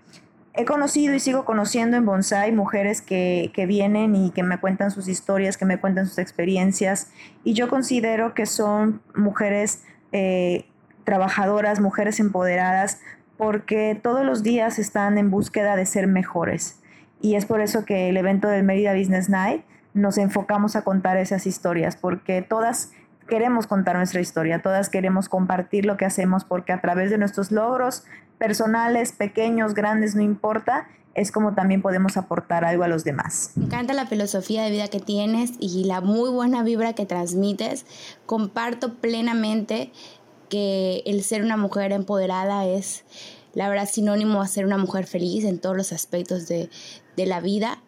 he 0.53 0.65
conocido 0.65 1.15
y 1.15 1.21
sigo 1.21 1.45
conociendo 1.45 1.95
en 1.95 2.05
Bonsai 2.05 2.51
mujeres 2.51 3.01
que, 3.01 3.49
vienen 3.65 4.13
y 4.13 4.31
que 4.31 4.43
me 4.43 4.59
cuentan 4.59 4.91
sus 4.91 5.07
historias, 5.07 5.55
que 5.55 5.65
me 5.65 5.79
cuentan 5.79 6.05
sus 6.05 6.17
experiencias 6.17 7.11
y 7.45 7.53
yo 7.53 7.69
considero 7.69 8.33
que 8.33 8.45
son 8.45 9.01
mujeres 9.15 9.83
eh, 10.11 10.65
trabajadoras, 11.05 11.79
mujeres 11.79 12.19
empoderadas, 12.19 12.99
porque 13.43 13.99
todos 14.01 14.25
los 14.25 14.41
días 14.41 14.79
están 14.79 15.17
en 15.17 15.29
búsqueda 15.29 15.75
de 15.75 15.85
ser 15.85 16.07
mejores. 16.07 16.79
Y 17.21 17.35
es 17.35 17.45
por 17.45 17.59
eso 17.59 17.83
que 17.83 18.07
el 18.07 18.15
evento 18.15 18.47
del 18.47 18.63
Mérida 18.63 18.95
Business 18.95 19.27
Night 19.27 19.65
nos 19.93 20.17
enfocamos 20.17 20.77
a 20.77 20.83
contar 20.83 21.17
esas 21.17 21.45
historias, 21.45 21.97
porque 21.97 22.41
todas 22.41 22.91
queremos 23.27 23.67
contar 23.67 23.97
nuestra 23.97 24.21
historia, 24.21 24.61
todas 24.61 24.87
queremos 24.87 25.27
compartir 25.27 25.85
lo 25.85 25.97
que 25.97 26.05
hacemos, 26.05 26.45
porque 26.45 26.71
a 26.71 26.79
través 26.79 27.09
de 27.09 27.17
nuestros 27.17 27.51
logros 27.51 28.05
personales, 28.37 29.11
pequeños, 29.11 29.73
grandes, 29.73 30.15
no 30.15 30.21
importa, 30.21 30.87
es 31.13 31.31
como 31.31 31.53
también 31.53 31.81
podemos 31.81 32.15
aportar 32.15 32.63
algo 32.63 32.85
a 32.85 32.87
los 32.87 33.03
demás. 33.03 33.51
Me 33.55 33.65
encanta 33.65 33.93
la 33.93 34.07
filosofía 34.07 34.63
de 34.63 34.71
vida 34.71 34.87
que 34.87 35.01
tienes 35.01 35.51
y 35.59 35.83
la 35.83 35.99
muy 35.99 36.29
buena 36.29 36.63
vibra 36.63 36.93
que 36.93 37.05
transmites. 37.05 37.85
Comparto 38.25 38.95
plenamente 38.95 39.91
que 40.53 41.01
el 41.07 41.23
ser 41.23 41.41
una 41.41 41.57
mujer 41.57 41.91
empoderada 41.91 42.67
es, 42.67 43.05
la 43.55 43.67
verdad, 43.69 43.89
sinónimo 43.89 44.39
a 44.39 44.45
ser 44.47 44.67
una 44.67 44.77
mujer 44.77 45.07
feliz 45.07 45.45
en 45.45 45.57
todos 45.57 45.75
los 45.75 45.91
aspectos 45.91 46.47
de, 46.47 46.69
de 47.17 47.25
la 47.25 47.41
vida. 47.41 47.81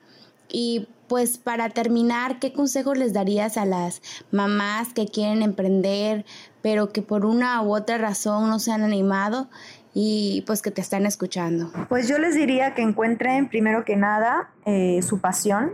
Y 0.52 0.88
pues 1.08 1.38
para 1.38 1.70
terminar, 1.70 2.40
¿qué 2.40 2.54
consejos 2.54 2.98
les 2.98 3.14
darías 3.14 3.58
a 3.58 3.66
las 3.66 4.02
mamás 4.32 4.94
que 4.96 5.06
quieren 5.06 5.44
emprender, 5.44 6.26
pero 6.64 6.92
que 6.92 7.04
por 7.04 7.28
una 7.28 7.62
u 7.62 7.76
otra 7.76 8.00
razón 8.00 8.50
no 8.50 8.58
se 8.58 8.72
han 8.72 8.82
animado 8.82 9.48
y 9.94 10.44
pues 10.48 10.64
que 10.64 10.72
te 10.72 10.82
están 10.82 11.06
escuchando? 11.06 11.72
Pues 11.88 12.08
yo 12.08 12.18
les 12.18 12.34
diría 12.34 12.74
que 12.74 12.82
encuentren 12.82 13.48
primero 13.48 13.86
que 13.86 13.96
nada 13.96 14.50
eh, 14.66 15.04
su 15.04 15.22
pasión, 15.22 15.74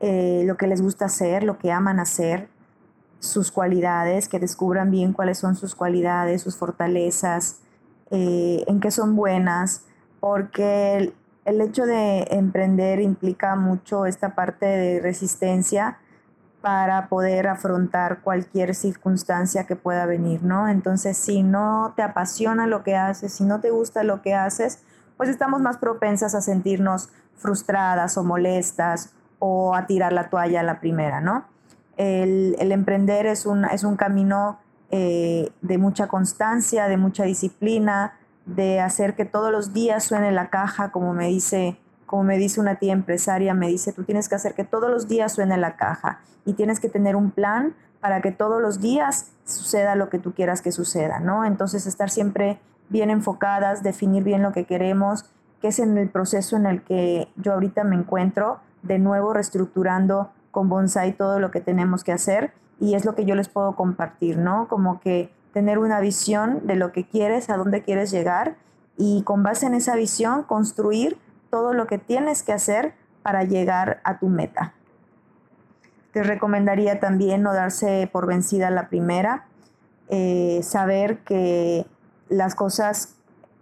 eh, 0.00 0.42
lo 0.44 0.56
que 0.56 0.66
les 0.66 0.82
gusta 0.82 1.04
hacer, 1.04 1.44
lo 1.44 1.58
que 1.58 1.70
aman 1.70 2.00
hacer, 2.00 2.48
sus 3.20 3.50
cualidades, 3.50 4.28
que 4.28 4.38
descubran 4.38 4.90
bien 4.90 5.12
cuáles 5.12 5.38
son 5.38 5.56
sus 5.56 5.74
cualidades, 5.74 6.42
sus 6.42 6.56
fortalezas, 6.56 7.60
eh, 8.10 8.64
en 8.66 8.80
qué 8.80 8.90
son 8.90 9.16
buenas, 9.16 9.84
porque 10.20 11.12
el, 11.44 11.60
hecho 11.60 11.84
de 11.84 12.26
emprender 12.30 13.00
implica 13.00 13.56
mucho 13.56 14.06
esta 14.06 14.34
parte 14.34 14.66
de 14.66 15.00
resistencia, 15.00 15.98
para 16.60 17.08
poder 17.08 17.46
afrontar 17.46 18.20
cualquier 18.22 18.74
circunstancia 18.74 19.64
que 19.64 19.76
pueda 19.76 20.06
venir, 20.06 20.42
¿no? 20.42 20.68
Entonces, 20.68 21.16
si 21.16 21.44
no 21.44 21.92
te 21.94 22.02
apasiona 22.02 22.66
lo 22.66 22.82
que 22.82 22.96
haces, 22.96 23.32
si 23.32 23.44
no 23.44 23.60
te 23.60 23.70
gusta 23.70 24.02
lo 24.02 24.22
que 24.22 24.34
haces, 24.34 24.82
pues 25.16 25.28
estamos 25.28 25.60
más 25.60 25.78
propensas 25.78 26.34
a 26.34 26.40
sentirnos 26.40 27.10
frustradas 27.36 28.18
o 28.18 28.24
molestas 28.24 29.14
o 29.38 29.74
a 29.74 29.86
tirar 29.86 30.12
la 30.12 30.30
toalla 30.30 30.60
a 30.60 30.64
la 30.64 30.80
primera, 30.80 31.20
¿no? 31.20 31.44
El, 31.98 32.72
emprender 32.72 33.26
es 33.26 33.44
un, 33.44 33.66
es 33.66 33.84
un 33.84 33.96
camino 33.96 34.58
eh, 34.90 35.50
de 35.60 35.76
mucha 35.76 36.06
constancia, 36.06 36.88
de 36.88 36.96
mucha 36.96 37.24
disciplina, 37.24 38.14
de 38.46 38.80
hacer 38.80 39.14
que 39.14 39.26
todos 39.26 39.52
los 39.52 39.74
días 39.74 40.04
suene 40.04 40.32
la 40.32 40.48
caja, 40.48 40.90
como 40.90 41.12
me 41.12 41.28
dice 41.28 41.76
como 42.08 42.24
me 42.24 42.38
dice 42.38 42.58
una 42.58 42.76
tía 42.76 42.94
empresaria, 42.94 43.54
me 43.54 43.68
dice, 43.68 43.92
tú 43.92 44.02
tienes 44.02 44.28
que 44.28 44.34
hacer 44.34 44.54
que 44.54 44.64
todos 44.64 44.90
los 44.90 45.06
días 45.06 45.32
suene 45.32 45.58
la 45.58 45.76
caja 45.76 46.20
y 46.44 46.54
tienes 46.54 46.80
que 46.80 46.88
tener 46.88 47.14
un 47.14 47.30
plan 47.30 47.74
para 48.00 48.22
que 48.22 48.32
todos 48.32 48.62
los 48.62 48.80
días 48.80 49.32
suceda 49.44 49.94
lo 49.94 50.08
que 50.08 50.18
tú 50.18 50.32
quieras 50.32 50.62
que 50.62 50.72
suceda, 50.72 51.20
¿no? 51.20 51.44
Entonces 51.44 51.86
estar 51.86 52.08
siempre 52.10 52.58
bien 52.88 53.10
enfocadas, 53.10 53.82
definir 53.82 54.24
bien 54.24 54.42
lo 54.42 54.52
que 54.52 54.64
queremos, 54.64 55.26
que 55.60 55.68
es 55.68 55.78
en 55.78 55.98
el 55.98 56.08
proceso 56.08 56.56
en 56.56 56.66
el 56.66 56.82
que 56.82 57.28
yo 57.36 57.52
ahorita 57.52 57.84
me 57.84 57.96
encuentro, 57.96 58.60
de 58.82 58.98
nuevo 58.98 59.34
reestructurando 59.34 60.30
con 60.50 60.68
Bonsai 60.68 61.12
todo 61.12 61.40
lo 61.40 61.50
que 61.50 61.60
tenemos 61.60 62.04
que 62.04 62.12
hacer 62.12 62.52
y 62.80 62.94
es 62.94 63.04
lo 63.04 63.14
que 63.14 63.24
yo 63.24 63.34
les 63.34 63.48
puedo 63.48 63.74
compartir, 63.74 64.38
¿no? 64.38 64.68
Como 64.68 65.00
que 65.00 65.30
tener 65.52 65.78
una 65.78 66.00
visión 66.00 66.66
de 66.66 66.76
lo 66.76 66.92
que 66.92 67.06
quieres, 67.06 67.50
a 67.50 67.56
dónde 67.56 67.82
quieres 67.82 68.10
llegar 68.10 68.56
y 68.96 69.22
con 69.22 69.42
base 69.42 69.66
en 69.66 69.74
esa 69.74 69.96
visión 69.96 70.42
construir 70.42 71.18
todo 71.50 71.72
lo 71.72 71.86
que 71.86 71.98
tienes 71.98 72.42
que 72.42 72.52
hacer 72.52 72.94
para 73.22 73.44
llegar 73.44 74.00
a 74.04 74.18
tu 74.18 74.28
meta. 74.28 74.74
Te 76.12 76.22
recomendaría 76.22 77.00
también 77.00 77.42
no 77.42 77.52
darse 77.52 78.08
por 78.12 78.26
vencida 78.26 78.70
la 78.70 78.88
primera, 78.88 79.46
eh, 80.08 80.60
saber 80.62 81.18
que 81.18 81.86
las 82.28 82.54
cosas, 82.54 83.14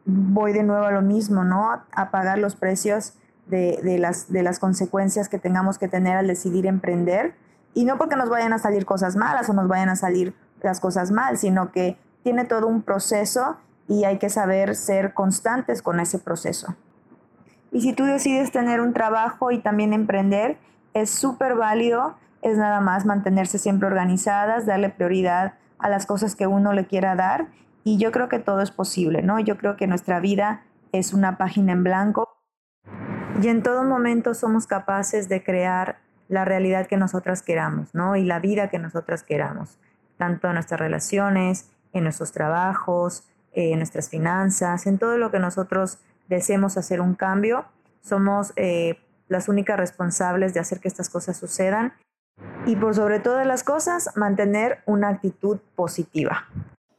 voy 0.04 0.52
de 0.52 0.62
nuevo 0.62 0.84
a 0.84 0.90
lo 0.90 1.02
mismo, 1.02 1.44
¿no? 1.44 1.82
A 1.92 2.10
pagar 2.10 2.38
los 2.38 2.54
precios 2.56 3.14
de, 3.48 3.98
las, 3.98 4.32
de 4.32 4.42
las 4.42 4.58
consecuencias 4.58 5.28
que 5.28 5.38
tengamos 5.38 5.78
que 5.78 5.88
tener 5.88 6.16
al 6.16 6.26
decidir 6.26 6.66
emprender. 6.66 7.34
Y 7.74 7.84
no 7.84 7.98
porque 7.98 8.16
nos 8.16 8.28
vayan 8.28 8.52
a 8.52 8.58
salir 8.58 8.86
cosas 8.86 9.16
malas 9.16 9.48
o 9.48 9.52
nos 9.52 9.68
vayan 9.68 9.88
a 9.88 9.96
salir 9.96 10.34
las 10.62 10.80
cosas 10.80 11.10
mal, 11.10 11.36
sino 11.36 11.72
que 11.72 11.98
tiene 12.22 12.44
todo 12.44 12.66
un 12.66 12.82
proceso 12.82 13.56
y 13.88 14.04
hay 14.04 14.18
que 14.18 14.30
saber 14.30 14.74
ser 14.74 15.14
constantes 15.14 15.82
con 15.82 16.00
ese 16.00 16.18
proceso. 16.18 16.74
Y 17.70 17.82
si 17.82 17.92
tú 17.92 18.04
decides 18.04 18.50
tener 18.50 18.80
un 18.80 18.92
trabajo 18.92 19.50
y 19.50 19.58
también 19.60 19.92
emprender, 19.92 20.56
es 20.94 21.10
súper 21.10 21.54
válido, 21.54 22.14
es 22.42 22.56
nada 22.56 22.80
más 22.80 23.04
mantenerse 23.04 23.58
siempre 23.58 23.86
organizadas, 23.86 24.66
darle 24.66 24.88
prioridad 24.88 25.54
a 25.78 25.88
las 25.88 26.06
cosas 26.06 26.34
que 26.34 26.46
uno 26.46 26.72
le 26.72 26.86
quiera 26.86 27.14
dar 27.14 27.48
y 27.84 27.98
yo 27.98 28.10
creo 28.12 28.28
que 28.28 28.38
todo 28.38 28.62
es 28.62 28.70
posible, 28.70 29.22
¿no? 29.22 29.38
Yo 29.40 29.58
creo 29.58 29.76
que 29.76 29.86
nuestra 29.86 30.20
vida 30.20 30.62
es 30.92 31.12
una 31.12 31.36
página 31.36 31.72
en 31.72 31.84
blanco 31.84 32.35
y 33.42 33.48
en 33.48 33.62
todo 33.62 33.84
momento 33.84 34.34
somos 34.34 34.66
capaces 34.66 35.28
de 35.28 35.42
crear 35.42 35.98
la 36.28 36.44
realidad 36.44 36.86
que 36.86 36.96
nosotras 36.96 37.42
queramos, 37.42 37.94
¿no? 37.94 38.16
Y 38.16 38.24
la 38.24 38.40
vida 38.40 38.68
que 38.68 38.78
nosotras 38.78 39.22
queramos, 39.22 39.78
tanto 40.16 40.48
en 40.48 40.54
nuestras 40.54 40.80
relaciones, 40.80 41.70
en 41.92 42.04
nuestros 42.04 42.32
trabajos, 42.32 43.24
en 43.52 43.78
nuestras 43.78 44.08
finanzas, 44.08 44.86
en 44.86 44.98
todo 44.98 45.18
lo 45.18 45.30
que 45.30 45.38
nosotros 45.38 45.98
deseemos 46.28 46.76
hacer 46.76 47.00
un 47.00 47.14
cambio, 47.14 47.66
somos 48.02 48.52
eh, 48.56 48.98
las 49.28 49.48
únicas 49.48 49.78
responsables 49.78 50.54
de 50.54 50.60
hacer 50.60 50.80
que 50.80 50.88
estas 50.88 51.08
cosas 51.08 51.36
sucedan 51.36 51.92
y 52.66 52.76
por 52.76 52.94
sobre 52.94 53.20
todas 53.20 53.46
las 53.46 53.64
cosas, 53.64 54.10
mantener 54.16 54.80
una 54.86 55.08
actitud 55.08 55.58
positiva. 55.74 56.46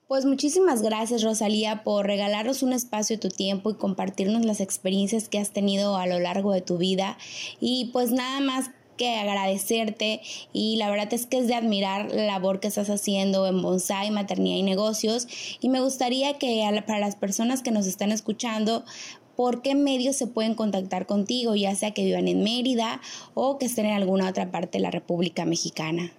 Pues 0.07 0.23
muchísimas 0.23 0.81
gracias 0.81 1.21
Rosalía 1.21 1.83
por 1.83 2.05
regalarnos 2.05 2.63
un 2.63 2.71
espacio 2.71 3.17
de 3.17 3.21
tu 3.21 3.27
tiempo 3.27 3.71
y 3.71 3.75
compartirnos 3.75 4.45
las 4.45 4.61
experiencias 4.61 5.27
que 5.27 5.37
has 5.37 5.51
tenido 5.51 5.97
a 5.97 6.07
lo 6.07 6.17
largo 6.17 6.53
de 6.53 6.61
tu 6.61 6.77
vida. 6.77 7.17
Y 7.59 7.89
pues 7.91 8.13
nada 8.13 8.39
más 8.39 8.71
que 8.95 9.15
agradecerte 9.15 10.21
y 10.53 10.77
la 10.77 10.89
verdad 10.89 11.13
es 11.13 11.25
que 11.25 11.39
es 11.39 11.47
de 11.47 11.55
admirar 11.55 12.09
la 12.09 12.25
labor 12.25 12.61
que 12.61 12.69
estás 12.69 12.89
haciendo 12.89 13.45
en 13.47 13.61
bonsai, 13.61 14.09
maternidad 14.09 14.55
y 14.55 14.63
negocios 14.63 15.27
y 15.59 15.67
me 15.67 15.81
gustaría 15.81 16.37
que 16.37 16.63
para 16.87 16.99
las 16.99 17.17
personas 17.17 17.61
que 17.61 17.71
nos 17.71 17.85
están 17.85 18.13
escuchando 18.13 18.85
por 19.35 19.61
qué 19.61 19.75
medios 19.75 20.15
se 20.15 20.25
pueden 20.25 20.55
contactar 20.55 21.05
contigo, 21.05 21.53
ya 21.53 21.75
sea 21.75 21.91
que 21.91 22.05
vivan 22.05 22.29
en 22.29 22.45
Mérida 22.45 23.01
o 23.33 23.57
que 23.57 23.65
estén 23.65 23.85
en 23.85 23.93
alguna 23.93 24.29
otra 24.29 24.51
parte 24.51 24.77
de 24.77 24.83
la 24.83 24.89
República 24.89 25.43
Mexicana. 25.43 26.13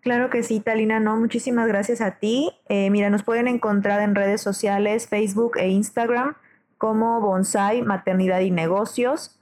Claro 0.00 0.30
que 0.30 0.42
sí, 0.42 0.60
Talina, 0.60 1.00
no, 1.00 1.16
muchísimas 1.16 1.66
gracias 1.66 2.00
a 2.00 2.12
ti. 2.12 2.52
Eh, 2.68 2.88
mira, 2.90 3.10
nos 3.10 3.24
pueden 3.24 3.48
encontrar 3.48 4.00
en 4.00 4.14
redes 4.14 4.40
sociales, 4.40 5.08
Facebook 5.08 5.58
e 5.58 5.68
Instagram 5.68 6.34
como 6.78 7.20
Bonsai, 7.20 7.82
Maternidad 7.82 8.40
y 8.40 8.50
Negocios. 8.50 9.38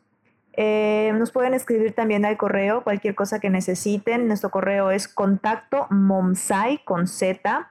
Eh, 0.54 1.12
nos 1.14 1.30
pueden 1.30 1.52
escribir 1.52 1.94
también 1.94 2.24
al 2.24 2.38
correo 2.38 2.82
cualquier 2.82 3.14
cosa 3.14 3.40
que 3.40 3.50
necesiten. 3.50 4.26
Nuestro 4.26 4.50
correo 4.50 4.90
es 4.90 5.06
contacto 5.06 5.86
momsai 5.90 6.82
con 6.84 7.06
z 7.06 7.70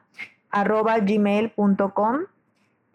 arroba 0.51 0.99
gmail.com. 0.99 2.19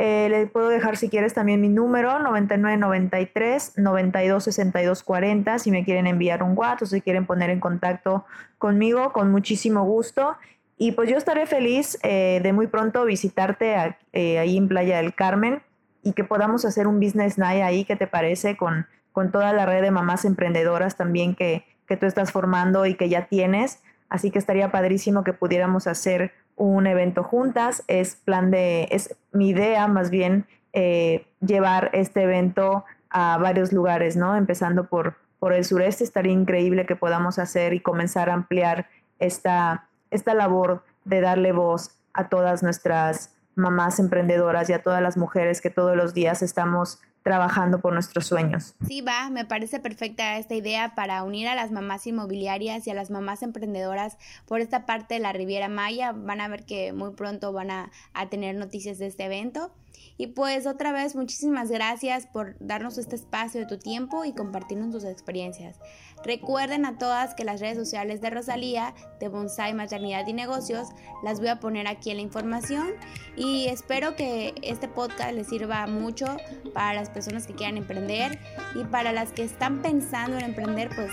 Eh, 0.02 0.28
le 0.30 0.46
puedo 0.46 0.68
dejar 0.68 0.96
si 0.96 1.10
quieres 1.10 1.34
también 1.34 1.60
mi 1.60 1.68
número 1.68 2.18
9993 2.20 3.74
926240 3.76 5.58
si 5.58 5.70
me 5.70 5.84
quieren 5.84 6.06
enviar 6.06 6.42
un 6.42 6.56
WhatsApp 6.56 6.82
o 6.82 6.86
si 6.86 7.02
quieren 7.02 7.26
poner 7.26 7.50
en 7.50 7.60
contacto 7.60 8.24
conmigo 8.56 9.12
con 9.12 9.30
muchísimo 9.30 9.84
gusto. 9.84 10.36
Y 10.78 10.92
pues 10.92 11.10
yo 11.10 11.18
estaré 11.18 11.44
feliz 11.44 11.98
eh, 12.02 12.40
de 12.42 12.52
muy 12.54 12.66
pronto 12.66 13.04
visitarte 13.04 13.76
ahí 13.76 14.56
en 14.56 14.68
Playa 14.68 14.96
del 14.96 15.14
Carmen 15.14 15.60
y 16.02 16.14
que 16.14 16.24
podamos 16.24 16.64
hacer 16.64 16.86
un 16.86 16.98
business 16.98 17.36
night 17.36 17.62
ahí, 17.62 17.84
¿qué 17.84 17.96
te 17.96 18.06
parece? 18.06 18.56
Con 18.56 18.86
con 19.12 19.32
toda 19.32 19.52
la 19.52 19.66
red 19.66 19.82
de 19.82 19.90
mamás 19.90 20.24
emprendedoras 20.24 20.96
también 20.96 21.34
que, 21.34 21.64
que 21.86 21.96
tú 21.96 22.06
estás 22.06 22.32
formando 22.32 22.86
y 22.86 22.94
que 22.94 23.08
ya 23.08 23.26
tienes. 23.26 23.80
Así 24.08 24.30
que 24.30 24.38
estaría 24.38 24.70
padrísimo 24.70 25.24
que 25.24 25.32
pudiéramos 25.32 25.86
hacer 25.86 26.32
un 26.60 26.86
evento 26.86 27.24
juntas. 27.24 27.82
Es 27.88 28.16
plan 28.16 28.50
de, 28.50 28.86
es 28.90 29.16
mi 29.32 29.48
idea 29.48 29.88
más 29.88 30.10
bien 30.10 30.46
eh, 30.74 31.26
llevar 31.40 31.90
este 31.94 32.22
evento 32.22 32.84
a 33.08 33.38
varios 33.38 33.72
lugares, 33.72 34.14
¿no? 34.16 34.36
Empezando 34.36 34.86
por, 34.86 35.16
por 35.38 35.54
el 35.54 35.64
sureste, 35.64 36.04
estaría 36.04 36.32
increíble 36.32 36.84
que 36.84 36.96
podamos 36.96 37.38
hacer 37.38 37.72
y 37.72 37.80
comenzar 37.80 38.28
a 38.28 38.34
ampliar 38.34 38.88
esta, 39.18 39.88
esta 40.10 40.34
labor 40.34 40.84
de 41.06 41.22
darle 41.22 41.52
voz 41.52 41.96
a 42.12 42.28
todas 42.28 42.62
nuestras 42.62 43.34
mamás 43.54 43.98
emprendedoras 43.98 44.68
y 44.68 44.74
a 44.74 44.82
todas 44.82 45.00
las 45.00 45.16
mujeres 45.16 45.62
que 45.62 45.70
todos 45.70 45.96
los 45.96 46.12
días 46.12 46.42
estamos 46.42 47.00
trabajando 47.22 47.80
por 47.80 47.92
nuestros 47.92 48.26
sueños. 48.26 48.74
Sí, 48.86 49.00
va, 49.00 49.30
me 49.30 49.44
parece 49.44 49.80
perfecta 49.80 50.38
esta 50.38 50.54
idea 50.54 50.94
para 50.94 51.22
unir 51.22 51.48
a 51.48 51.54
las 51.54 51.70
mamás 51.70 52.06
inmobiliarias 52.06 52.86
y 52.86 52.90
a 52.90 52.94
las 52.94 53.10
mamás 53.10 53.42
emprendedoras 53.42 54.16
por 54.46 54.60
esta 54.60 54.86
parte 54.86 55.14
de 55.14 55.20
la 55.20 55.32
Riviera 55.32 55.68
Maya. 55.68 56.12
Van 56.12 56.40
a 56.40 56.48
ver 56.48 56.64
que 56.64 56.92
muy 56.92 57.12
pronto 57.12 57.52
van 57.52 57.70
a, 57.70 57.90
a 58.14 58.28
tener 58.28 58.56
noticias 58.56 58.98
de 58.98 59.06
este 59.06 59.24
evento. 59.24 59.72
Y 60.16 60.28
pues 60.28 60.66
otra 60.66 60.92
vez 60.92 61.16
muchísimas 61.16 61.70
gracias 61.70 62.26
por 62.26 62.56
darnos 62.58 62.98
este 62.98 63.16
espacio 63.16 63.60
de 63.60 63.66
tu 63.66 63.78
tiempo 63.78 64.24
y 64.24 64.34
compartirnos 64.34 64.90
tus 64.90 65.04
experiencias. 65.04 65.78
Recuerden 66.24 66.84
a 66.84 66.98
todas 66.98 67.34
que 67.34 67.44
las 67.44 67.60
redes 67.60 67.78
sociales 67.78 68.20
de 68.20 68.30
Rosalía, 68.30 68.94
de 69.18 69.28
Bonsai 69.28 69.74
Maternidad 69.74 70.26
y 70.26 70.32
Negocios, 70.32 70.88
las 71.22 71.40
voy 71.40 71.48
a 71.48 71.60
poner 71.60 71.86
aquí 71.86 72.10
en 72.10 72.16
la 72.16 72.22
información 72.22 72.88
y 73.36 73.66
espero 73.66 74.16
que 74.16 74.54
este 74.62 74.88
podcast 74.88 75.32
les 75.32 75.48
sirva 75.48 75.86
mucho 75.86 76.26
para 76.74 76.94
las 76.94 77.08
personas 77.08 77.46
que 77.46 77.54
quieran 77.54 77.78
emprender 77.78 78.38
y 78.74 78.84
para 78.84 79.12
las 79.12 79.32
que 79.32 79.42
están 79.42 79.80
pensando 79.82 80.36
en 80.38 80.44
emprender, 80.44 80.90
pues 80.94 81.10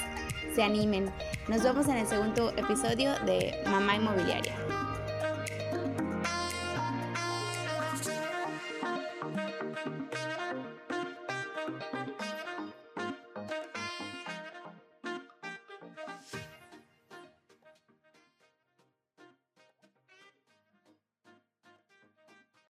se 0.56 0.64
animen. 0.64 1.10
Nos 1.48 1.64
vemos 1.64 1.88
en 1.88 1.98
el 1.98 2.08
segundo 2.08 2.52
episodio 2.58 3.14
de 3.26 3.62
Mamá 3.68 3.96
Inmobiliaria. 3.96 4.87